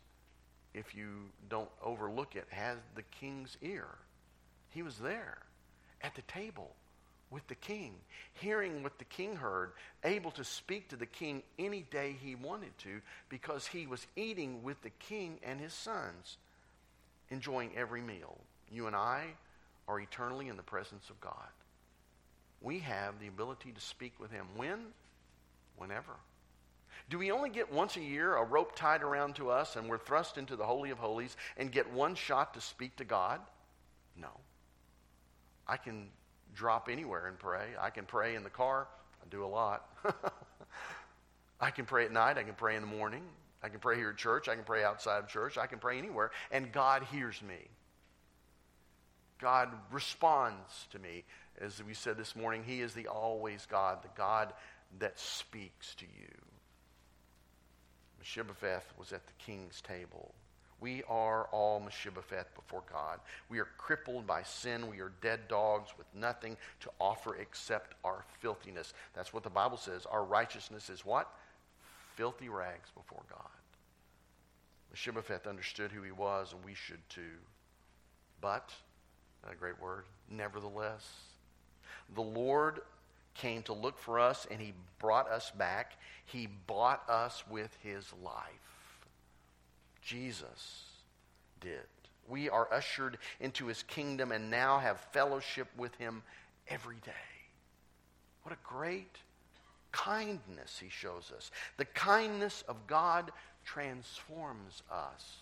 if 0.74 0.94
you 0.94 1.08
don't 1.48 1.70
overlook 1.82 2.36
it, 2.36 2.46
has 2.50 2.78
the 2.94 3.02
king's 3.02 3.56
ear. 3.62 3.88
He 4.70 4.82
was 4.82 4.98
there 4.98 5.38
at 6.02 6.14
the 6.14 6.22
table 6.22 6.74
with 7.30 7.46
the 7.46 7.54
king, 7.54 7.94
hearing 8.34 8.82
what 8.82 8.98
the 8.98 9.04
king 9.04 9.36
heard, 9.36 9.72
able 10.04 10.32
to 10.32 10.44
speak 10.44 10.88
to 10.88 10.96
the 10.96 11.06
king 11.06 11.42
any 11.58 11.82
day 11.90 12.16
he 12.20 12.34
wanted 12.34 12.76
to 12.78 13.00
because 13.28 13.66
he 13.66 13.86
was 13.86 14.06
eating 14.16 14.62
with 14.62 14.80
the 14.82 14.90
king 14.90 15.38
and 15.44 15.60
his 15.60 15.72
sons, 15.72 16.38
enjoying 17.30 17.70
every 17.76 18.02
meal. 18.02 18.36
You 18.70 18.86
and 18.88 18.96
I 18.96 19.26
are 19.86 20.00
eternally 20.00 20.48
in 20.48 20.56
the 20.56 20.62
presence 20.62 21.08
of 21.08 21.20
God. 21.20 21.34
We 22.60 22.80
have 22.80 23.20
the 23.20 23.28
ability 23.28 23.72
to 23.72 23.80
speak 23.80 24.14
with 24.18 24.30
him 24.30 24.46
when? 24.56 24.78
Whenever. 25.76 26.12
Do 27.08 27.18
we 27.18 27.30
only 27.30 27.50
get 27.50 27.72
once 27.72 27.96
a 27.96 28.00
year 28.00 28.36
a 28.36 28.44
rope 28.44 28.76
tied 28.76 29.02
around 29.02 29.36
to 29.36 29.50
us 29.50 29.76
and 29.76 29.88
we're 29.88 29.98
thrust 29.98 30.38
into 30.38 30.56
the 30.56 30.64
Holy 30.64 30.90
of 30.90 30.98
Holies 30.98 31.36
and 31.56 31.72
get 31.72 31.90
one 31.92 32.14
shot 32.14 32.54
to 32.54 32.60
speak 32.60 32.96
to 32.96 33.04
God? 33.04 33.40
No. 34.16 34.30
I 35.66 35.76
can 35.76 36.08
drop 36.54 36.88
anywhere 36.90 37.26
and 37.26 37.38
pray. 37.38 37.68
I 37.80 37.90
can 37.90 38.04
pray 38.04 38.34
in 38.34 38.44
the 38.44 38.50
car. 38.50 38.88
I 39.22 39.28
do 39.30 39.44
a 39.44 39.46
lot. 39.46 39.86
I 41.60 41.70
can 41.70 41.84
pray 41.84 42.04
at 42.04 42.12
night. 42.12 42.38
I 42.38 42.42
can 42.42 42.54
pray 42.54 42.76
in 42.76 42.82
the 42.82 42.88
morning. 42.88 43.22
I 43.62 43.68
can 43.68 43.80
pray 43.80 43.96
here 43.96 44.10
at 44.10 44.16
church. 44.16 44.48
I 44.48 44.54
can 44.54 44.64
pray 44.64 44.82
outside 44.84 45.18
of 45.18 45.28
church. 45.28 45.58
I 45.58 45.66
can 45.66 45.78
pray 45.78 45.98
anywhere. 45.98 46.30
And 46.50 46.72
God 46.72 47.04
hears 47.12 47.40
me. 47.42 47.68
God 49.40 49.70
responds 49.90 50.86
to 50.92 50.98
me. 50.98 51.24
As 51.60 51.82
we 51.82 51.94
said 51.94 52.16
this 52.16 52.34
morning, 52.34 52.62
He 52.64 52.80
is 52.80 52.94
the 52.94 53.08
always 53.08 53.66
God, 53.70 54.02
the 54.02 54.08
God 54.16 54.52
that 54.98 55.18
speaks 55.18 55.94
to 55.96 56.06
you. 56.06 56.49
Mephibosheth 58.20 58.92
was 58.98 59.12
at 59.12 59.26
the 59.26 59.32
king's 59.44 59.80
table. 59.80 60.34
We 60.80 61.02
are 61.08 61.46
all 61.52 61.80
Mephibosheth 61.80 62.54
before 62.54 62.82
God. 62.90 63.20
We 63.48 63.58
are 63.58 63.68
crippled 63.76 64.26
by 64.26 64.42
sin. 64.42 64.88
We 64.88 65.00
are 65.00 65.12
dead 65.20 65.48
dogs 65.48 65.90
with 65.98 66.06
nothing 66.14 66.56
to 66.80 66.90
offer 66.98 67.36
except 67.36 67.94
our 68.04 68.24
filthiness. 68.40 68.94
That's 69.14 69.32
what 69.32 69.42
the 69.42 69.50
Bible 69.50 69.76
says. 69.76 70.06
Our 70.06 70.24
righteousness 70.24 70.88
is 70.88 71.04
what? 71.04 71.30
Filthy 72.16 72.48
rags 72.48 72.90
before 72.94 73.22
God. 73.28 73.48
Mephibosheth 74.90 75.46
understood 75.46 75.92
who 75.92 76.02
he 76.02 76.12
was, 76.12 76.52
and 76.52 76.64
we 76.64 76.74
should 76.74 77.06
too. 77.08 77.38
But, 78.40 78.72
a 79.50 79.54
great 79.54 79.80
word, 79.80 80.04
nevertheless, 80.30 81.06
the 82.14 82.22
Lord 82.22 82.80
came 83.40 83.62
to 83.64 83.72
look 83.72 83.98
for 83.98 84.18
us, 84.18 84.46
and 84.50 84.60
he 84.60 84.72
brought 84.98 85.30
us 85.30 85.50
back. 85.50 85.92
He 86.26 86.48
bought 86.66 87.02
us 87.08 87.42
with 87.50 87.74
his 87.82 88.04
life. 88.22 89.06
Jesus 90.02 90.84
did. 91.60 91.86
We 92.28 92.48
are 92.48 92.72
ushered 92.72 93.18
into 93.40 93.66
his 93.66 93.82
kingdom 93.82 94.30
and 94.30 94.50
now 94.50 94.78
have 94.78 95.00
fellowship 95.12 95.68
with 95.76 95.94
him 95.96 96.22
every 96.68 96.96
day. 97.04 97.12
What 98.42 98.54
a 98.54 98.58
great 98.62 99.16
kindness 99.92 100.78
he 100.80 100.88
shows 100.88 101.32
us. 101.36 101.50
The 101.76 101.84
kindness 101.86 102.62
of 102.68 102.86
God 102.86 103.32
transforms 103.64 104.82
us. 104.90 105.36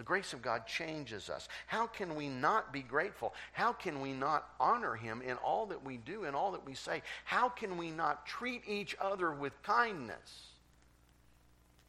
The 0.00 0.04
grace 0.04 0.32
of 0.32 0.40
God 0.40 0.66
changes 0.66 1.28
us. 1.28 1.46
How 1.66 1.86
can 1.86 2.16
we 2.16 2.26
not 2.26 2.72
be 2.72 2.80
grateful? 2.80 3.34
How 3.52 3.74
can 3.74 4.00
we 4.00 4.14
not 4.14 4.48
honor 4.58 4.94
Him 4.94 5.20
in 5.20 5.36
all 5.36 5.66
that 5.66 5.84
we 5.84 5.98
do, 5.98 6.24
in 6.24 6.34
all 6.34 6.52
that 6.52 6.64
we 6.64 6.72
say? 6.72 7.02
How 7.26 7.50
can 7.50 7.76
we 7.76 7.90
not 7.90 8.24
treat 8.24 8.62
each 8.66 8.96
other 8.98 9.30
with 9.30 9.52
kindness? 9.62 10.46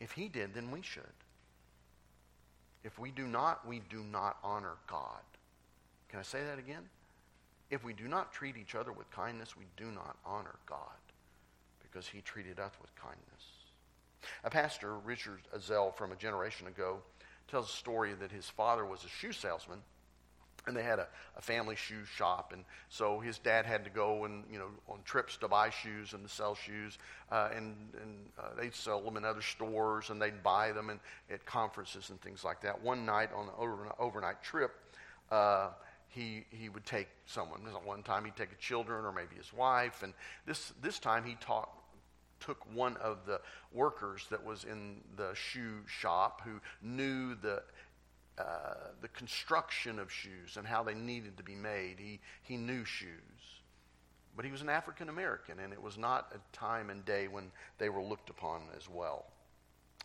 If 0.01 0.11
He 0.11 0.27
did, 0.27 0.53
then 0.53 0.71
we 0.71 0.81
should. 0.81 1.03
If 2.83 2.99
we 2.99 3.11
do 3.11 3.27
not, 3.27 3.65
we 3.65 3.81
do 3.89 4.03
not 4.11 4.39
honor 4.43 4.75
God. 4.87 5.23
Can 6.09 6.19
I 6.19 6.23
say 6.23 6.43
that 6.43 6.59
again? 6.59 6.83
If 7.69 7.85
we 7.85 7.93
do 7.93 8.09
not 8.09 8.33
treat 8.33 8.57
each 8.57 8.75
other 8.75 8.91
with 8.91 9.09
kindness, 9.11 9.55
we 9.55 9.67
do 9.77 9.89
not 9.89 10.17
honor 10.25 10.59
God 10.65 10.99
because 11.81 12.09
he 12.09 12.19
treated 12.19 12.59
us 12.59 12.73
with 12.81 12.93
kindness. 12.93 13.21
A 14.43 14.49
pastor, 14.49 14.97
Richard 14.97 15.39
Ezell, 15.55 15.95
from 15.95 16.11
a 16.11 16.17
generation 16.17 16.67
ago, 16.67 16.97
tells 17.51 17.69
a 17.69 17.77
story 17.77 18.13
that 18.13 18.31
his 18.31 18.49
father 18.49 18.85
was 18.85 19.03
a 19.03 19.09
shoe 19.09 19.31
salesman 19.31 19.79
and 20.67 20.77
they 20.77 20.83
had 20.83 20.99
a, 20.99 21.07
a, 21.37 21.41
family 21.41 21.75
shoe 21.75 22.05
shop 22.05 22.51
and 22.53 22.63
so 22.89 23.19
his 23.19 23.39
dad 23.39 23.65
had 23.65 23.83
to 23.83 23.89
go 23.89 24.25
and 24.25 24.43
you 24.51 24.59
know 24.59 24.67
on 24.87 24.99
trips 25.03 25.37
to 25.37 25.47
buy 25.47 25.69
shoes 25.69 26.13
and 26.13 26.27
to 26.27 26.33
sell 26.33 26.55
shoes 26.55 26.97
uh, 27.31 27.49
and, 27.55 27.75
and 28.01 28.29
uh, 28.39 28.49
they'd 28.59 28.75
sell 28.75 29.01
them 29.01 29.17
in 29.17 29.25
other 29.25 29.41
stores 29.41 30.09
and 30.09 30.21
they'd 30.21 30.43
buy 30.43 30.71
them 30.71 30.89
in, 30.89 30.99
at 31.31 31.45
conferences 31.45 32.09
and 32.09 32.21
things 32.21 32.43
like 32.43 32.61
that. 32.61 32.81
One 32.81 33.05
night 33.05 33.29
on 33.35 33.45
an 33.45 33.53
over, 33.57 33.91
overnight 33.99 34.43
trip 34.43 34.71
uh, 35.31 35.69
he, 36.09 36.45
he 36.49 36.67
would 36.67 36.85
take 36.85 37.07
someone. 37.25 37.61
One 37.85 38.03
time 38.03 38.25
he'd 38.25 38.35
take 38.35 38.51
a 38.51 38.61
children 38.61 39.05
or 39.05 39.11
maybe 39.11 39.35
his 39.37 39.53
wife 39.53 40.03
and 40.03 40.13
this, 40.45 40.73
this 40.81 40.99
time 40.99 41.23
he 41.23 41.35
taught 41.39 41.69
took 42.41 42.59
one 42.73 42.97
of 42.97 43.25
the 43.25 43.39
workers 43.71 44.25
that 44.29 44.43
was 44.43 44.63
in 44.63 44.97
the 45.15 45.33
shoe 45.33 45.79
shop 45.87 46.41
who 46.43 46.59
knew 46.81 47.35
the 47.35 47.63
uh, 48.37 48.73
the 49.01 49.07
construction 49.09 49.99
of 49.99 50.11
shoes 50.11 50.57
and 50.57 50.65
how 50.65 50.81
they 50.81 50.93
needed 50.93 51.37
to 51.37 51.43
be 51.43 51.53
made. 51.53 51.97
He, 51.99 52.19
he 52.41 52.57
knew 52.57 52.85
shoes. 52.85 53.09
But 54.35 54.45
he 54.45 54.51
was 54.51 54.61
an 54.61 54.69
African 54.69 55.09
American, 55.09 55.59
and 55.59 55.73
it 55.73 55.81
was 55.81 55.97
not 55.97 56.33
a 56.33 56.57
time 56.57 56.89
and 56.89 57.03
day 57.05 57.27
when 57.27 57.51
they 57.77 57.89
were 57.89 58.01
looked 58.01 58.29
upon 58.29 58.61
as 58.75 58.89
well. 58.89 59.25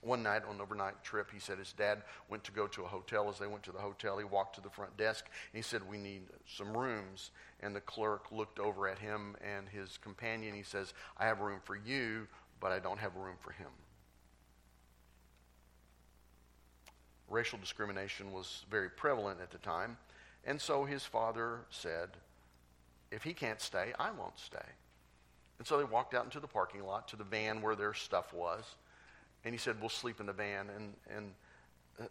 One 0.03 0.23
night 0.23 0.43
on 0.49 0.57
an 0.57 0.61
overnight 0.61 1.03
trip, 1.03 1.31
he 1.33 1.41
said 1.41 1.59
his 1.59 1.73
dad 1.73 2.03
went 2.29 2.45
to 2.45 2.53
go 2.53 2.67
to 2.69 2.85
a 2.85 2.87
hotel. 2.87 3.29
As 3.29 3.39
they 3.39 3.47
went 3.47 3.63
to 3.65 3.73
the 3.73 3.79
hotel, 3.79 4.19
he 4.19 4.25
walked 4.25 4.55
to 4.57 4.61
the 4.61 4.71
front 4.71 4.97
desk 4.97 5.25
and 5.27 5.57
he 5.57 5.63
said, 5.63 5.89
We 5.89 5.99
need 5.99 6.23
some 6.47 6.77
rooms. 6.77 7.31
And 7.61 7.75
the 7.75 7.81
clerk 7.81 8.31
looked 8.31 8.59
over 8.59 8.89
at 8.89 8.99
him 8.99 9.37
and 9.41 9.69
his 9.69 9.99
companion. 9.99 10.55
He 10.55 10.63
says, 10.63 10.93
I 11.17 11.25
have 11.27 11.41
room 11.41 11.61
for 11.65 11.77
you, 11.77 12.29
but 12.61 12.73
I 12.73 12.79
don't 12.79 12.99
have 12.99 13.17
room 13.17 13.37
for 13.41 13.53
him. 13.53 13.71
racial 17.29 17.59
discrimination 17.59 18.33
was 18.33 18.65
very 18.71 18.89
prevalent 18.89 19.41
at 19.41 19.51
the 19.51 19.59
time. 19.59 19.97
And 20.45 20.61
so 20.61 20.85
his 20.85 21.05
father 21.05 21.61
said, 21.71 22.11
If 23.11 23.23
he 23.23 23.33
can't 23.33 23.61
stay, 23.61 23.93
I 23.99 24.11
won't 24.11 24.39
stay. 24.39 24.59
And 25.59 25.67
so 25.67 25.79
they 25.79 25.85
walked 25.85 26.15
out 26.15 26.25
into 26.25 26.41
the 26.41 26.47
parking 26.47 26.85
lot 26.85 27.09
to 27.09 27.17
the 27.17 27.25
van 27.25 27.63
where 27.63 27.75
their 27.75 27.95
stuff 27.95 28.33
was. 28.33 28.65
And 29.47 29.55
he 29.55 29.59
said, 29.59 29.77
We'll 29.81 29.89
sleep 29.89 30.19
in 30.19 30.27
the 30.27 30.33
van. 30.33 30.67
And, 30.77 30.93
and 31.17 31.33
uh, 32.01 32.05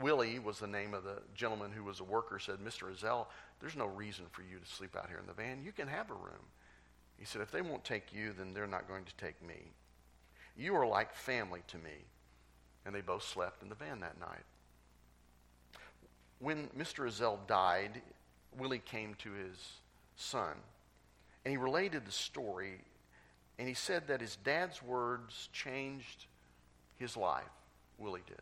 Willie 0.00 0.38
was 0.38 0.58
the 0.58 0.66
name 0.66 0.94
of 0.94 1.04
the 1.04 1.18
gentleman 1.34 1.70
who 1.70 1.84
was 1.84 2.00
a 2.00 2.04
worker, 2.04 2.38
said, 2.38 2.56
Mr. 2.64 2.90
Ezell, 2.90 3.26
there's 3.60 3.76
no 3.76 3.86
reason 3.86 4.24
for 4.32 4.40
you 4.40 4.58
to 4.58 4.66
sleep 4.66 4.96
out 4.96 5.06
here 5.08 5.18
in 5.18 5.26
the 5.26 5.34
van. 5.34 5.62
You 5.62 5.70
can 5.70 5.86
have 5.86 6.10
a 6.10 6.14
room. 6.14 6.46
He 7.18 7.26
said, 7.26 7.42
if 7.42 7.50
they 7.50 7.60
won't 7.60 7.84
take 7.84 8.12
you, 8.12 8.32
then 8.32 8.54
they're 8.54 8.66
not 8.66 8.88
going 8.88 9.04
to 9.04 9.14
take 9.16 9.46
me. 9.46 9.72
You 10.56 10.74
are 10.76 10.86
like 10.86 11.14
family 11.14 11.60
to 11.68 11.76
me. 11.76 12.06
And 12.86 12.94
they 12.94 13.02
both 13.02 13.22
slept 13.22 13.62
in 13.62 13.68
the 13.68 13.74
van 13.74 14.00
that 14.00 14.18
night. 14.18 14.46
When 16.38 16.68
Mr. 16.68 17.06
Ezell 17.06 17.38
died, 17.46 18.00
Willie 18.56 18.78
came 18.78 19.14
to 19.16 19.32
his 19.32 19.56
son 20.16 20.54
and 21.44 21.52
he 21.52 21.58
related 21.58 22.06
the 22.06 22.12
story 22.12 22.78
and 23.58 23.68
he 23.68 23.74
said 23.74 24.06
that 24.08 24.22
his 24.22 24.36
dad's 24.36 24.82
words 24.82 25.50
changed 25.52 26.26
his 26.98 27.16
life. 27.16 27.44
Willie 27.98 28.22
did. 28.26 28.36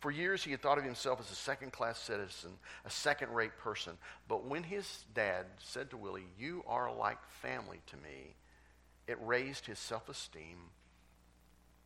For 0.00 0.10
years, 0.10 0.42
he 0.42 0.50
had 0.50 0.62
thought 0.62 0.78
of 0.78 0.84
himself 0.84 1.20
as 1.20 1.30
a 1.30 1.34
second 1.34 1.72
class 1.72 1.98
citizen, 1.98 2.52
a 2.86 2.90
second 2.90 3.32
rate 3.34 3.56
person. 3.58 3.98
But 4.28 4.46
when 4.46 4.62
his 4.62 5.04
dad 5.14 5.44
said 5.58 5.90
to 5.90 5.96
Willie, 5.98 6.26
You 6.38 6.64
are 6.66 6.94
like 6.94 7.18
family 7.42 7.80
to 7.88 7.96
me, 7.96 8.34
it 9.06 9.18
raised 9.20 9.66
his 9.66 9.78
self 9.78 10.08
esteem 10.08 10.56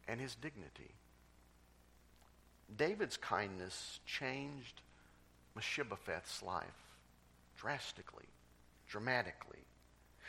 and 0.07 0.21
his 0.21 0.37
dignity. 0.37 0.95
David's 2.77 3.17
kindness 3.17 4.01
changed 4.07 4.81
Mephibosheth's 5.57 6.43
life 6.43 6.65
drastically, 7.57 8.27
dramatically. 8.89 9.65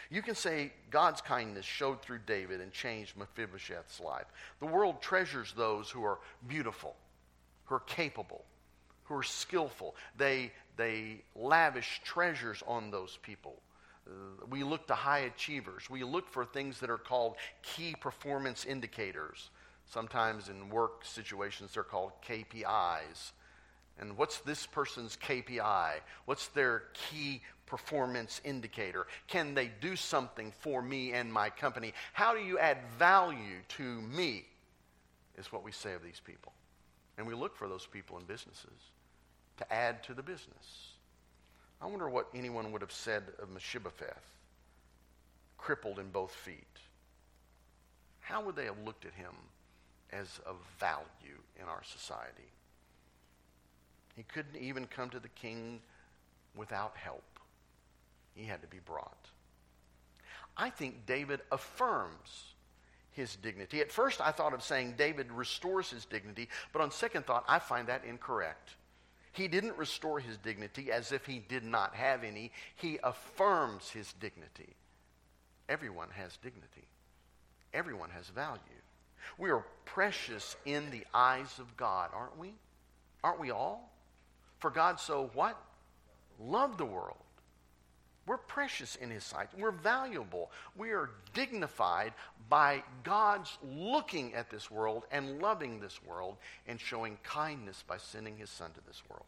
You 0.09 0.21
can 0.21 0.35
say 0.35 0.71
God's 0.91 1.21
kindness 1.21 1.65
showed 1.65 2.01
through 2.01 2.19
David 2.25 2.61
and 2.61 2.71
changed 2.71 3.17
Mephibosheth's 3.17 3.99
life. 3.99 4.25
The 4.59 4.65
world 4.65 5.01
treasures 5.01 5.53
those 5.55 5.89
who 5.89 6.03
are 6.03 6.19
beautiful, 6.47 6.95
who 7.65 7.75
are 7.75 7.81
capable, 7.81 8.43
who 9.05 9.15
are 9.15 9.23
skillful. 9.23 9.95
They, 10.17 10.51
they 10.77 11.21
lavish 11.35 12.01
treasures 12.03 12.63
on 12.67 12.91
those 12.91 13.17
people. 13.21 13.55
Uh, 14.07 14.45
we 14.49 14.63
look 14.63 14.87
to 14.87 14.95
high 14.95 15.19
achievers. 15.19 15.89
We 15.89 16.03
look 16.03 16.29
for 16.29 16.45
things 16.45 16.79
that 16.79 16.89
are 16.89 16.97
called 16.97 17.35
key 17.63 17.95
performance 17.99 18.65
indicators. 18.65 19.49
Sometimes 19.87 20.49
in 20.49 20.69
work 20.69 21.05
situations, 21.05 21.73
they're 21.73 21.83
called 21.83 22.11
KPIs. 22.27 23.31
And 23.99 24.17
what's 24.17 24.39
this 24.39 24.65
person's 24.65 25.17
KPI? 25.17 25.93
What's 26.25 26.47
their 26.47 26.83
key 26.93 27.41
performance 27.65 28.41
indicator? 28.43 29.07
Can 29.27 29.53
they 29.53 29.71
do 29.81 29.95
something 29.95 30.51
for 30.59 30.81
me 30.81 31.13
and 31.13 31.31
my 31.31 31.49
company? 31.49 31.93
How 32.13 32.33
do 32.33 32.41
you 32.41 32.59
add 32.59 32.77
value 32.99 33.61
to 33.69 33.83
me? 33.83 34.45
Is 35.37 35.51
what 35.51 35.63
we 35.63 35.71
say 35.71 35.93
of 35.93 36.03
these 36.03 36.21
people. 36.23 36.53
And 37.17 37.25
we 37.25 37.33
look 37.33 37.55
for 37.55 37.67
those 37.67 37.85
people 37.85 38.17
in 38.17 38.25
businesses 38.25 38.91
to 39.57 39.73
add 39.73 40.03
to 40.03 40.13
the 40.13 40.23
business. 40.23 40.93
I 41.81 41.87
wonder 41.87 42.09
what 42.09 42.27
anyone 42.33 42.71
would 42.71 42.81
have 42.81 42.91
said 42.91 43.23
of 43.41 43.49
Mephibosheth, 43.49 44.37
crippled 45.57 45.99
in 45.99 46.09
both 46.09 46.33
feet. 46.33 46.63
How 48.19 48.43
would 48.43 48.55
they 48.55 48.65
have 48.65 48.79
looked 48.85 49.05
at 49.05 49.13
him 49.13 49.33
as 50.11 50.39
of 50.45 50.55
value 50.79 51.39
in 51.61 51.67
our 51.67 51.83
society? 51.83 52.49
He 54.15 54.23
couldn't 54.23 54.57
even 54.57 54.87
come 54.87 55.09
to 55.09 55.19
the 55.19 55.29
king 55.29 55.81
without 56.55 56.95
help. 56.95 57.23
He 58.33 58.45
had 58.45 58.61
to 58.61 58.67
be 58.67 58.79
brought. 58.79 59.29
I 60.57 60.69
think 60.69 61.05
David 61.05 61.41
affirms 61.51 62.53
his 63.11 63.35
dignity. 63.35 63.81
At 63.81 63.91
first, 63.91 64.21
I 64.21 64.31
thought 64.31 64.53
of 64.53 64.63
saying 64.63 64.95
David 64.97 65.31
restores 65.31 65.89
his 65.89 66.05
dignity, 66.05 66.49
but 66.73 66.81
on 66.81 66.91
second 66.91 67.25
thought, 67.25 67.45
I 67.47 67.59
find 67.59 67.87
that 67.87 68.03
incorrect. 68.05 68.75
He 69.31 69.47
didn't 69.47 69.77
restore 69.77 70.19
his 70.19 70.37
dignity 70.37 70.91
as 70.91 71.11
if 71.11 71.25
he 71.25 71.39
did 71.39 71.63
not 71.63 71.93
have 71.95 72.23
any, 72.23 72.51
he 72.75 72.99
affirms 73.03 73.89
his 73.89 74.13
dignity. 74.13 74.75
Everyone 75.67 76.09
has 76.11 76.37
dignity, 76.37 76.87
everyone 77.73 78.11
has 78.11 78.27
value. 78.27 78.59
We 79.37 79.49
are 79.49 79.65
precious 79.85 80.55
in 80.65 80.91
the 80.91 81.05
eyes 81.13 81.57
of 81.57 81.75
God, 81.75 82.11
aren't 82.13 82.37
we? 82.37 82.53
Aren't 83.23 83.39
we 83.39 83.49
all? 83.49 83.91
For 84.59 84.69
God 84.69 84.99
so 84.99 85.29
what? 85.33 85.57
Loved 86.39 86.77
the 86.77 86.85
world. 86.85 87.17
We're 88.27 88.37
precious 88.37 88.95
in 88.95 89.11
His 89.11 89.23
sight. 89.23 89.49
We're 89.57 89.71
valuable. 89.71 90.51
We 90.75 90.91
are 90.91 91.11
dignified 91.33 92.13
by 92.49 92.83
God's 93.03 93.57
looking 93.63 94.33
at 94.33 94.49
this 94.49 94.71
world 94.71 95.03
and 95.11 95.41
loving 95.41 95.79
this 95.79 96.01
world 96.03 96.37
and 96.67 96.79
showing 96.79 97.19
kindness 97.23 97.83
by 97.87 97.97
sending 97.97 98.37
His 98.37 98.49
Son 98.49 98.71
to 98.71 98.81
this 98.87 99.03
world. 99.09 99.25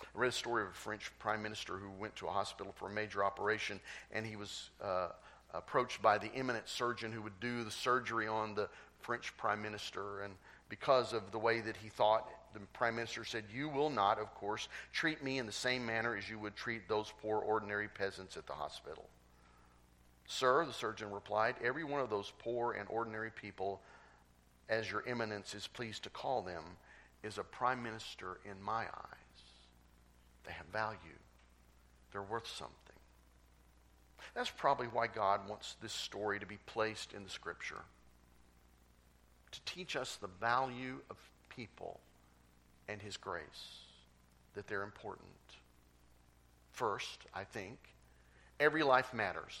I 0.00 0.18
read 0.18 0.28
a 0.28 0.32
story 0.32 0.64
of 0.64 0.70
a 0.70 0.72
French 0.72 1.12
prime 1.18 1.42
minister 1.42 1.74
who 1.74 1.90
went 1.90 2.16
to 2.16 2.26
a 2.26 2.30
hospital 2.30 2.72
for 2.76 2.88
a 2.88 2.92
major 2.92 3.22
operation 3.24 3.78
and 4.10 4.26
he 4.26 4.34
was 4.34 4.70
uh, 4.82 5.08
approached 5.54 6.02
by 6.02 6.18
the 6.18 6.34
eminent 6.34 6.68
surgeon 6.68 7.12
who 7.12 7.22
would 7.22 7.38
do 7.38 7.62
the 7.64 7.70
surgery 7.70 8.26
on 8.26 8.54
the 8.54 8.68
French 9.00 9.36
prime 9.36 9.62
minister. 9.62 10.22
And 10.22 10.34
because 10.68 11.12
of 11.12 11.30
the 11.30 11.38
way 11.38 11.60
that 11.60 11.76
he 11.76 11.88
thought 11.88 12.28
the 12.52 12.60
prime 12.72 12.96
minister 12.96 13.24
said, 13.24 13.44
You 13.52 13.68
will 13.68 13.90
not, 13.90 14.18
of 14.18 14.34
course, 14.34 14.68
treat 14.92 15.22
me 15.22 15.38
in 15.38 15.46
the 15.46 15.52
same 15.52 15.84
manner 15.84 16.16
as 16.16 16.28
you 16.28 16.38
would 16.38 16.56
treat 16.56 16.88
those 16.88 17.12
poor 17.20 17.38
ordinary 17.38 17.88
peasants 17.88 18.36
at 18.36 18.46
the 18.46 18.52
hospital. 18.52 19.08
Sir, 20.26 20.64
the 20.64 20.72
surgeon 20.72 21.10
replied, 21.10 21.56
every 21.62 21.82
one 21.82 22.00
of 22.00 22.08
those 22.08 22.32
poor 22.38 22.72
and 22.72 22.88
ordinary 22.88 23.30
people, 23.30 23.80
as 24.68 24.90
your 24.90 25.02
eminence 25.06 25.54
is 25.54 25.66
pleased 25.66 26.04
to 26.04 26.10
call 26.10 26.42
them, 26.42 26.62
is 27.22 27.38
a 27.38 27.42
prime 27.42 27.82
minister 27.82 28.38
in 28.44 28.62
my 28.62 28.82
eyes. 28.82 29.42
They 30.46 30.52
have 30.52 30.66
value, 30.66 31.18
they're 32.12 32.22
worth 32.22 32.46
something. 32.46 32.76
That's 34.34 34.50
probably 34.50 34.86
why 34.86 35.08
God 35.08 35.48
wants 35.48 35.76
this 35.82 35.92
story 35.92 36.38
to 36.38 36.46
be 36.46 36.58
placed 36.66 37.12
in 37.12 37.24
the 37.24 37.30
scripture 37.30 37.82
to 39.50 39.60
teach 39.64 39.96
us 39.96 40.16
the 40.16 40.28
value 40.40 41.00
of 41.10 41.16
people 41.48 42.00
and 42.90 43.00
His 43.00 43.16
grace, 43.16 43.84
that 44.54 44.66
they're 44.66 44.82
important. 44.82 45.28
First, 46.72 47.26
I 47.34 47.44
think, 47.44 47.78
every 48.58 48.82
life 48.82 49.12
matters. 49.14 49.58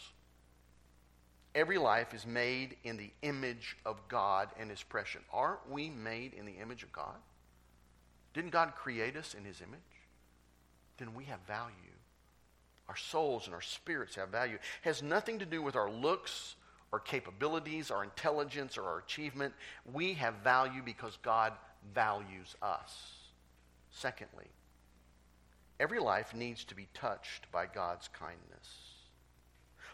Every 1.54 1.78
life 1.78 2.14
is 2.14 2.26
made 2.26 2.76
in 2.84 2.96
the 2.96 3.10
image 3.22 3.76
of 3.84 3.96
God 4.08 4.48
and 4.58 4.70
His 4.70 4.82
precious. 4.82 5.22
Aren't 5.32 5.68
we 5.70 5.90
made 5.90 6.34
in 6.34 6.46
the 6.46 6.58
image 6.62 6.82
of 6.82 6.92
God? 6.92 7.16
Didn't 8.34 8.50
God 8.50 8.74
create 8.76 9.16
us 9.16 9.34
in 9.34 9.44
His 9.44 9.60
image? 9.60 9.80
Then 10.98 11.14
we 11.14 11.24
have 11.24 11.40
value. 11.46 11.74
Our 12.88 12.96
souls 12.96 13.46
and 13.46 13.54
our 13.54 13.60
spirits 13.62 14.16
have 14.16 14.28
value. 14.28 14.56
It 14.56 14.60
has 14.82 15.02
nothing 15.02 15.38
to 15.40 15.46
do 15.46 15.62
with 15.62 15.76
our 15.76 15.90
looks, 15.90 16.56
our 16.92 16.98
capabilities, 16.98 17.90
our 17.90 18.02
intelligence, 18.02 18.76
or 18.76 18.84
our 18.84 18.98
achievement. 18.98 19.54
We 19.92 20.14
have 20.14 20.34
value 20.44 20.82
because 20.84 21.16
God 21.22 21.52
values 21.94 22.56
us. 22.62 23.19
Secondly, 23.90 24.46
every 25.78 25.98
life 25.98 26.34
needs 26.34 26.64
to 26.64 26.74
be 26.74 26.88
touched 26.94 27.50
by 27.50 27.66
God's 27.66 28.08
kindness. 28.08 28.90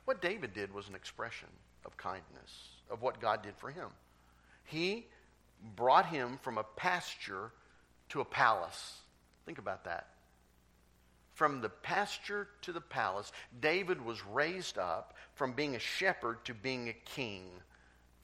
What 0.05 0.23
David 0.23 0.55
did 0.55 0.73
was 0.73 0.89
an 0.89 0.95
expression 0.95 1.49
of 1.85 1.97
kindness, 1.97 2.69
of 2.91 3.03
what 3.03 3.21
God 3.21 3.43
did 3.43 3.57
for 3.57 3.71
him. 3.71 3.89
He 4.65 5.07
brought 5.75 6.07
him 6.07 6.39
from 6.43 6.59
a 6.59 6.65
pasture 6.77 7.53
to 8.11 8.21
a 8.21 8.25
palace. 8.25 9.01
Think 9.45 9.59
about 9.59 9.85
that. 9.85 10.09
From 11.35 11.61
the 11.61 11.69
pasture 11.69 12.49
to 12.63 12.73
the 12.73 12.81
palace, 12.81 13.31
David 13.61 14.05
was 14.05 14.25
raised 14.25 14.79
up 14.79 15.15
from 15.35 15.53
being 15.53 15.77
a 15.77 15.81
shepherd 15.81 16.45
to 16.47 16.55
being 16.55 16.89
a 16.89 16.95
king. 16.95 17.45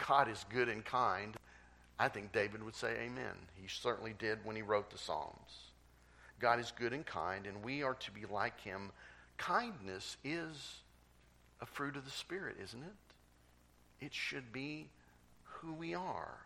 God 0.09 0.29
is 0.29 0.45
good 0.53 0.69
and 0.69 0.85
kind. 0.85 1.37
I 2.03 2.09
think 2.09 2.33
David 2.33 2.65
would 2.65 2.75
say 2.75 2.97
amen. 3.03 3.37
He 3.55 3.69
certainly 3.69 4.13
did 4.19 4.45
when 4.45 4.57
he 4.57 4.63
wrote 4.63 4.91
the 4.91 4.99
Psalms. 4.99 5.71
God 6.41 6.59
is 6.59 6.73
good 6.77 6.93
and 6.93 7.07
kind, 7.07 7.47
and 7.47 7.63
we 7.63 7.85
are 7.85 7.95
to 7.95 8.11
be 8.11 8.25
like 8.29 8.61
him. 8.61 8.91
Kindness 9.39 10.17
is 10.25 10.81
a 11.61 11.67
fruit 11.67 11.95
of 11.95 12.05
the 12.05 12.11
Spirit, 12.11 12.57
isn't 12.61 12.83
it? 12.83 14.05
It 14.05 14.13
should 14.13 14.53
be 14.53 14.89
who 15.45 15.75
we 15.75 15.95
are. 15.95 16.39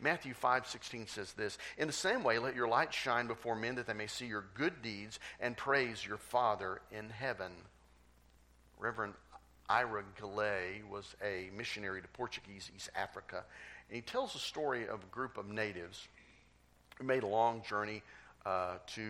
Matthew 0.00 0.34
5 0.34 0.66
16 0.66 1.06
says 1.06 1.32
this 1.34 1.58
In 1.78 1.86
the 1.86 1.92
same 1.92 2.24
way, 2.24 2.40
let 2.40 2.56
your 2.56 2.66
light 2.66 2.92
shine 2.92 3.28
before 3.28 3.54
men 3.54 3.76
that 3.76 3.86
they 3.86 3.92
may 3.92 4.08
see 4.08 4.26
your 4.26 4.46
good 4.54 4.82
deeds 4.82 5.20
and 5.38 5.56
praise 5.56 6.04
your 6.04 6.18
Father 6.18 6.80
in 6.90 7.08
heaven. 7.08 7.52
Reverend 8.80 9.14
Ira 9.68 10.02
Galay 10.20 10.82
was 10.90 11.14
a 11.24 11.50
missionary 11.56 12.02
to 12.02 12.08
Portuguese 12.08 12.70
East 12.74 12.90
Africa, 12.96 13.44
and 13.92 13.96
he 13.96 14.00
tells 14.00 14.32
the 14.32 14.38
story 14.38 14.88
of 14.88 15.02
a 15.02 15.06
group 15.14 15.36
of 15.36 15.50
natives 15.50 16.08
who 16.96 17.04
made 17.04 17.24
a 17.24 17.26
long 17.26 17.60
journey 17.60 18.02
uh, 18.46 18.76
to 18.86 19.02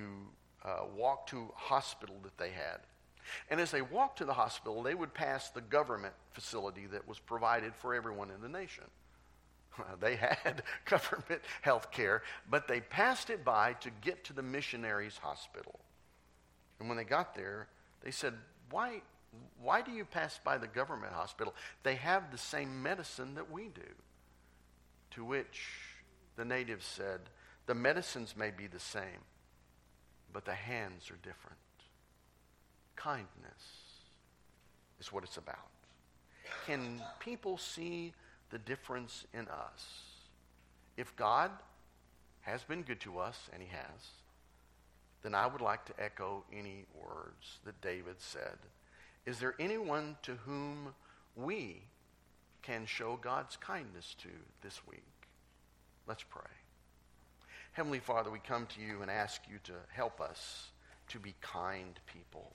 uh, 0.64 0.86
walk 0.96 1.28
to 1.28 1.36
a 1.36 1.56
hospital 1.56 2.16
that 2.24 2.36
they 2.36 2.50
had. 2.50 2.78
And 3.48 3.60
as 3.60 3.70
they 3.70 3.80
walked 3.80 4.18
to 4.18 4.24
the 4.24 4.32
hospital, 4.32 4.82
they 4.82 4.96
would 4.96 5.14
pass 5.14 5.50
the 5.50 5.60
government 5.60 6.14
facility 6.32 6.86
that 6.86 7.06
was 7.06 7.20
provided 7.20 7.76
for 7.76 7.94
everyone 7.94 8.28
in 8.32 8.40
the 8.40 8.48
nation. 8.48 8.82
they 10.00 10.16
had 10.16 10.64
government 10.84 11.42
health 11.60 11.92
care, 11.92 12.24
but 12.50 12.66
they 12.66 12.80
passed 12.80 13.30
it 13.30 13.44
by 13.44 13.74
to 13.74 13.90
get 14.00 14.24
to 14.24 14.32
the 14.32 14.42
missionaries' 14.42 15.16
hospital. 15.16 15.78
And 16.80 16.88
when 16.88 16.98
they 16.98 17.04
got 17.04 17.36
there, 17.36 17.68
they 18.02 18.10
said, 18.10 18.34
Why, 18.68 19.02
why 19.62 19.80
do 19.80 19.92
you 19.92 20.04
pass 20.04 20.40
by 20.42 20.58
the 20.58 20.66
government 20.66 21.12
hospital? 21.12 21.54
They 21.84 21.94
have 21.94 22.32
the 22.32 22.38
same 22.38 22.82
medicine 22.82 23.36
that 23.36 23.48
we 23.48 23.68
do. 23.68 23.82
To 25.14 25.24
which 25.24 25.66
the 26.36 26.44
natives 26.44 26.86
said, 26.86 27.20
The 27.66 27.74
medicines 27.74 28.34
may 28.36 28.50
be 28.50 28.66
the 28.66 28.80
same, 28.80 29.24
but 30.32 30.44
the 30.44 30.54
hands 30.54 31.10
are 31.10 31.18
different. 31.22 31.58
Kindness 32.96 33.26
is 35.00 35.12
what 35.12 35.24
it's 35.24 35.36
about. 35.36 35.56
Can 36.66 37.02
people 37.18 37.58
see 37.58 38.12
the 38.50 38.58
difference 38.58 39.26
in 39.34 39.48
us? 39.48 40.02
If 40.96 41.14
God 41.16 41.50
has 42.42 42.62
been 42.64 42.82
good 42.82 43.00
to 43.00 43.18
us, 43.18 43.48
and 43.52 43.62
He 43.62 43.68
has, 43.68 44.06
then 45.22 45.34
I 45.34 45.46
would 45.46 45.60
like 45.60 45.84
to 45.86 46.02
echo 46.02 46.44
any 46.52 46.84
words 46.94 47.58
that 47.64 47.80
David 47.80 48.16
said. 48.18 48.58
Is 49.26 49.38
there 49.38 49.54
anyone 49.60 50.16
to 50.22 50.34
whom 50.34 50.94
we 51.36 51.82
can 52.62 52.86
show 52.86 53.18
God's 53.20 53.56
kindness 53.56 54.14
to 54.22 54.28
this 54.62 54.80
week? 54.88 55.02
Let's 56.06 56.22
pray. 56.22 56.42
Heavenly 57.72 58.00
Father, 58.00 58.30
we 58.30 58.38
come 58.38 58.66
to 58.66 58.80
you 58.80 59.02
and 59.02 59.10
ask 59.10 59.42
you 59.50 59.58
to 59.64 59.72
help 59.90 60.20
us 60.20 60.68
to 61.08 61.18
be 61.18 61.34
kind 61.40 61.98
people 62.12 62.52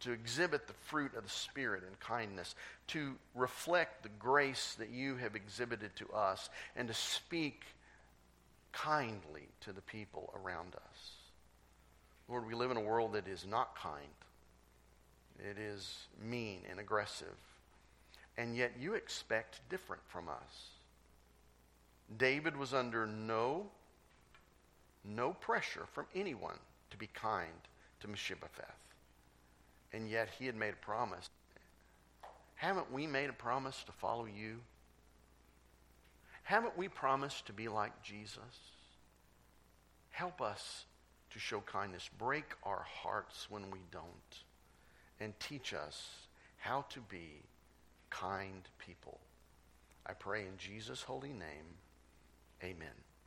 to 0.00 0.12
exhibit 0.12 0.66
the 0.66 0.74
fruit 0.86 1.14
of 1.16 1.24
the 1.24 1.30
Spirit 1.30 1.82
in 1.82 1.94
kindness, 2.00 2.54
to 2.88 3.16
reflect 3.34 4.02
the 4.02 4.08
grace 4.18 4.76
that 4.78 4.90
you 4.90 5.16
have 5.16 5.34
exhibited 5.34 5.94
to 5.96 6.08
us, 6.10 6.48
and 6.76 6.88
to 6.88 6.94
speak 6.94 7.62
kindly 8.72 9.48
to 9.60 9.72
the 9.72 9.80
people 9.82 10.32
around 10.42 10.74
us. 10.74 11.12
Lord, 12.28 12.46
we 12.46 12.54
live 12.54 12.70
in 12.70 12.76
a 12.76 12.82
world 12.82 13.14
that 13.14 13.26
is 13.26 13.46
not 13.46 13.74
kind. 13.76 14.06
It 15.38 15.58
is 15.58 16.06
mean 16.22 16.60
and 16.70 16.78
aggressive. 16.78 17.36
And 18.38 18.56
yet 18.56 18.72
you 18.80 18.94
expect 18.94 19.68
different 19.68 20.02
from 20.06 20.28
us. 20.28 20.70
David 22.16 22.56
was 22.56 22.72
under 22.72 23.04
no, 23.04 23.66
no 25.04 25.32
pressure 25.32 25.86
from 25.92 26.06
anyone 26.14 26.58
to 26.90 26.96
be 26.96 27.08
kind 27.08 27.48
to 28.00 28.06
Mephibosheth. 28.06 28.64
And 29.92 30.08
yet 30.08 30.28
he 30.38 30.46
had 30.46 30.54
made 30.54 30.74
a 30.74 30.84
promise. 30.84 31.28
Haven't 32.54 32.92
we 32.92 33.08
made 33.08 33.28
a 33.28 33.34
promise 33.34 33.82
to 33.84 33.92
follow 33.92 34.26
you? 34.26 34.60
Haven't 36.44 36.78
we 36.78 36.86
promised 36.86 37.46
to 37.46 37.52
be 37.52 37.66
like 37.66 38.02
Jesus? 38.04 38.38
Help 40.10 40.40
us 40.40 40.84
to 41.30 41.40
show 41.40 41.60
kindness. 41.60 42.08
Break 42.18 42.54
our 42.62 42.86
hearts 43.02 43.48
when 43.50 43.70
we 43.72 43.80
don't. 43.90 44.04
And 45.18 45.38
teach 45.40 45.74
us 45.74 46.10
how 46.56 46.84
to 46.90 47.00
be 47.00 47.42
kind 48.10 48.68
people. 48.78 49.20
I 50.06 50.14
pray 50.14 50.42
in 50.42 50.56
Jesus' 50.56 51.02
holy 51.02 51.32
name. 51.32 51.76
Amen. 52.62 53.07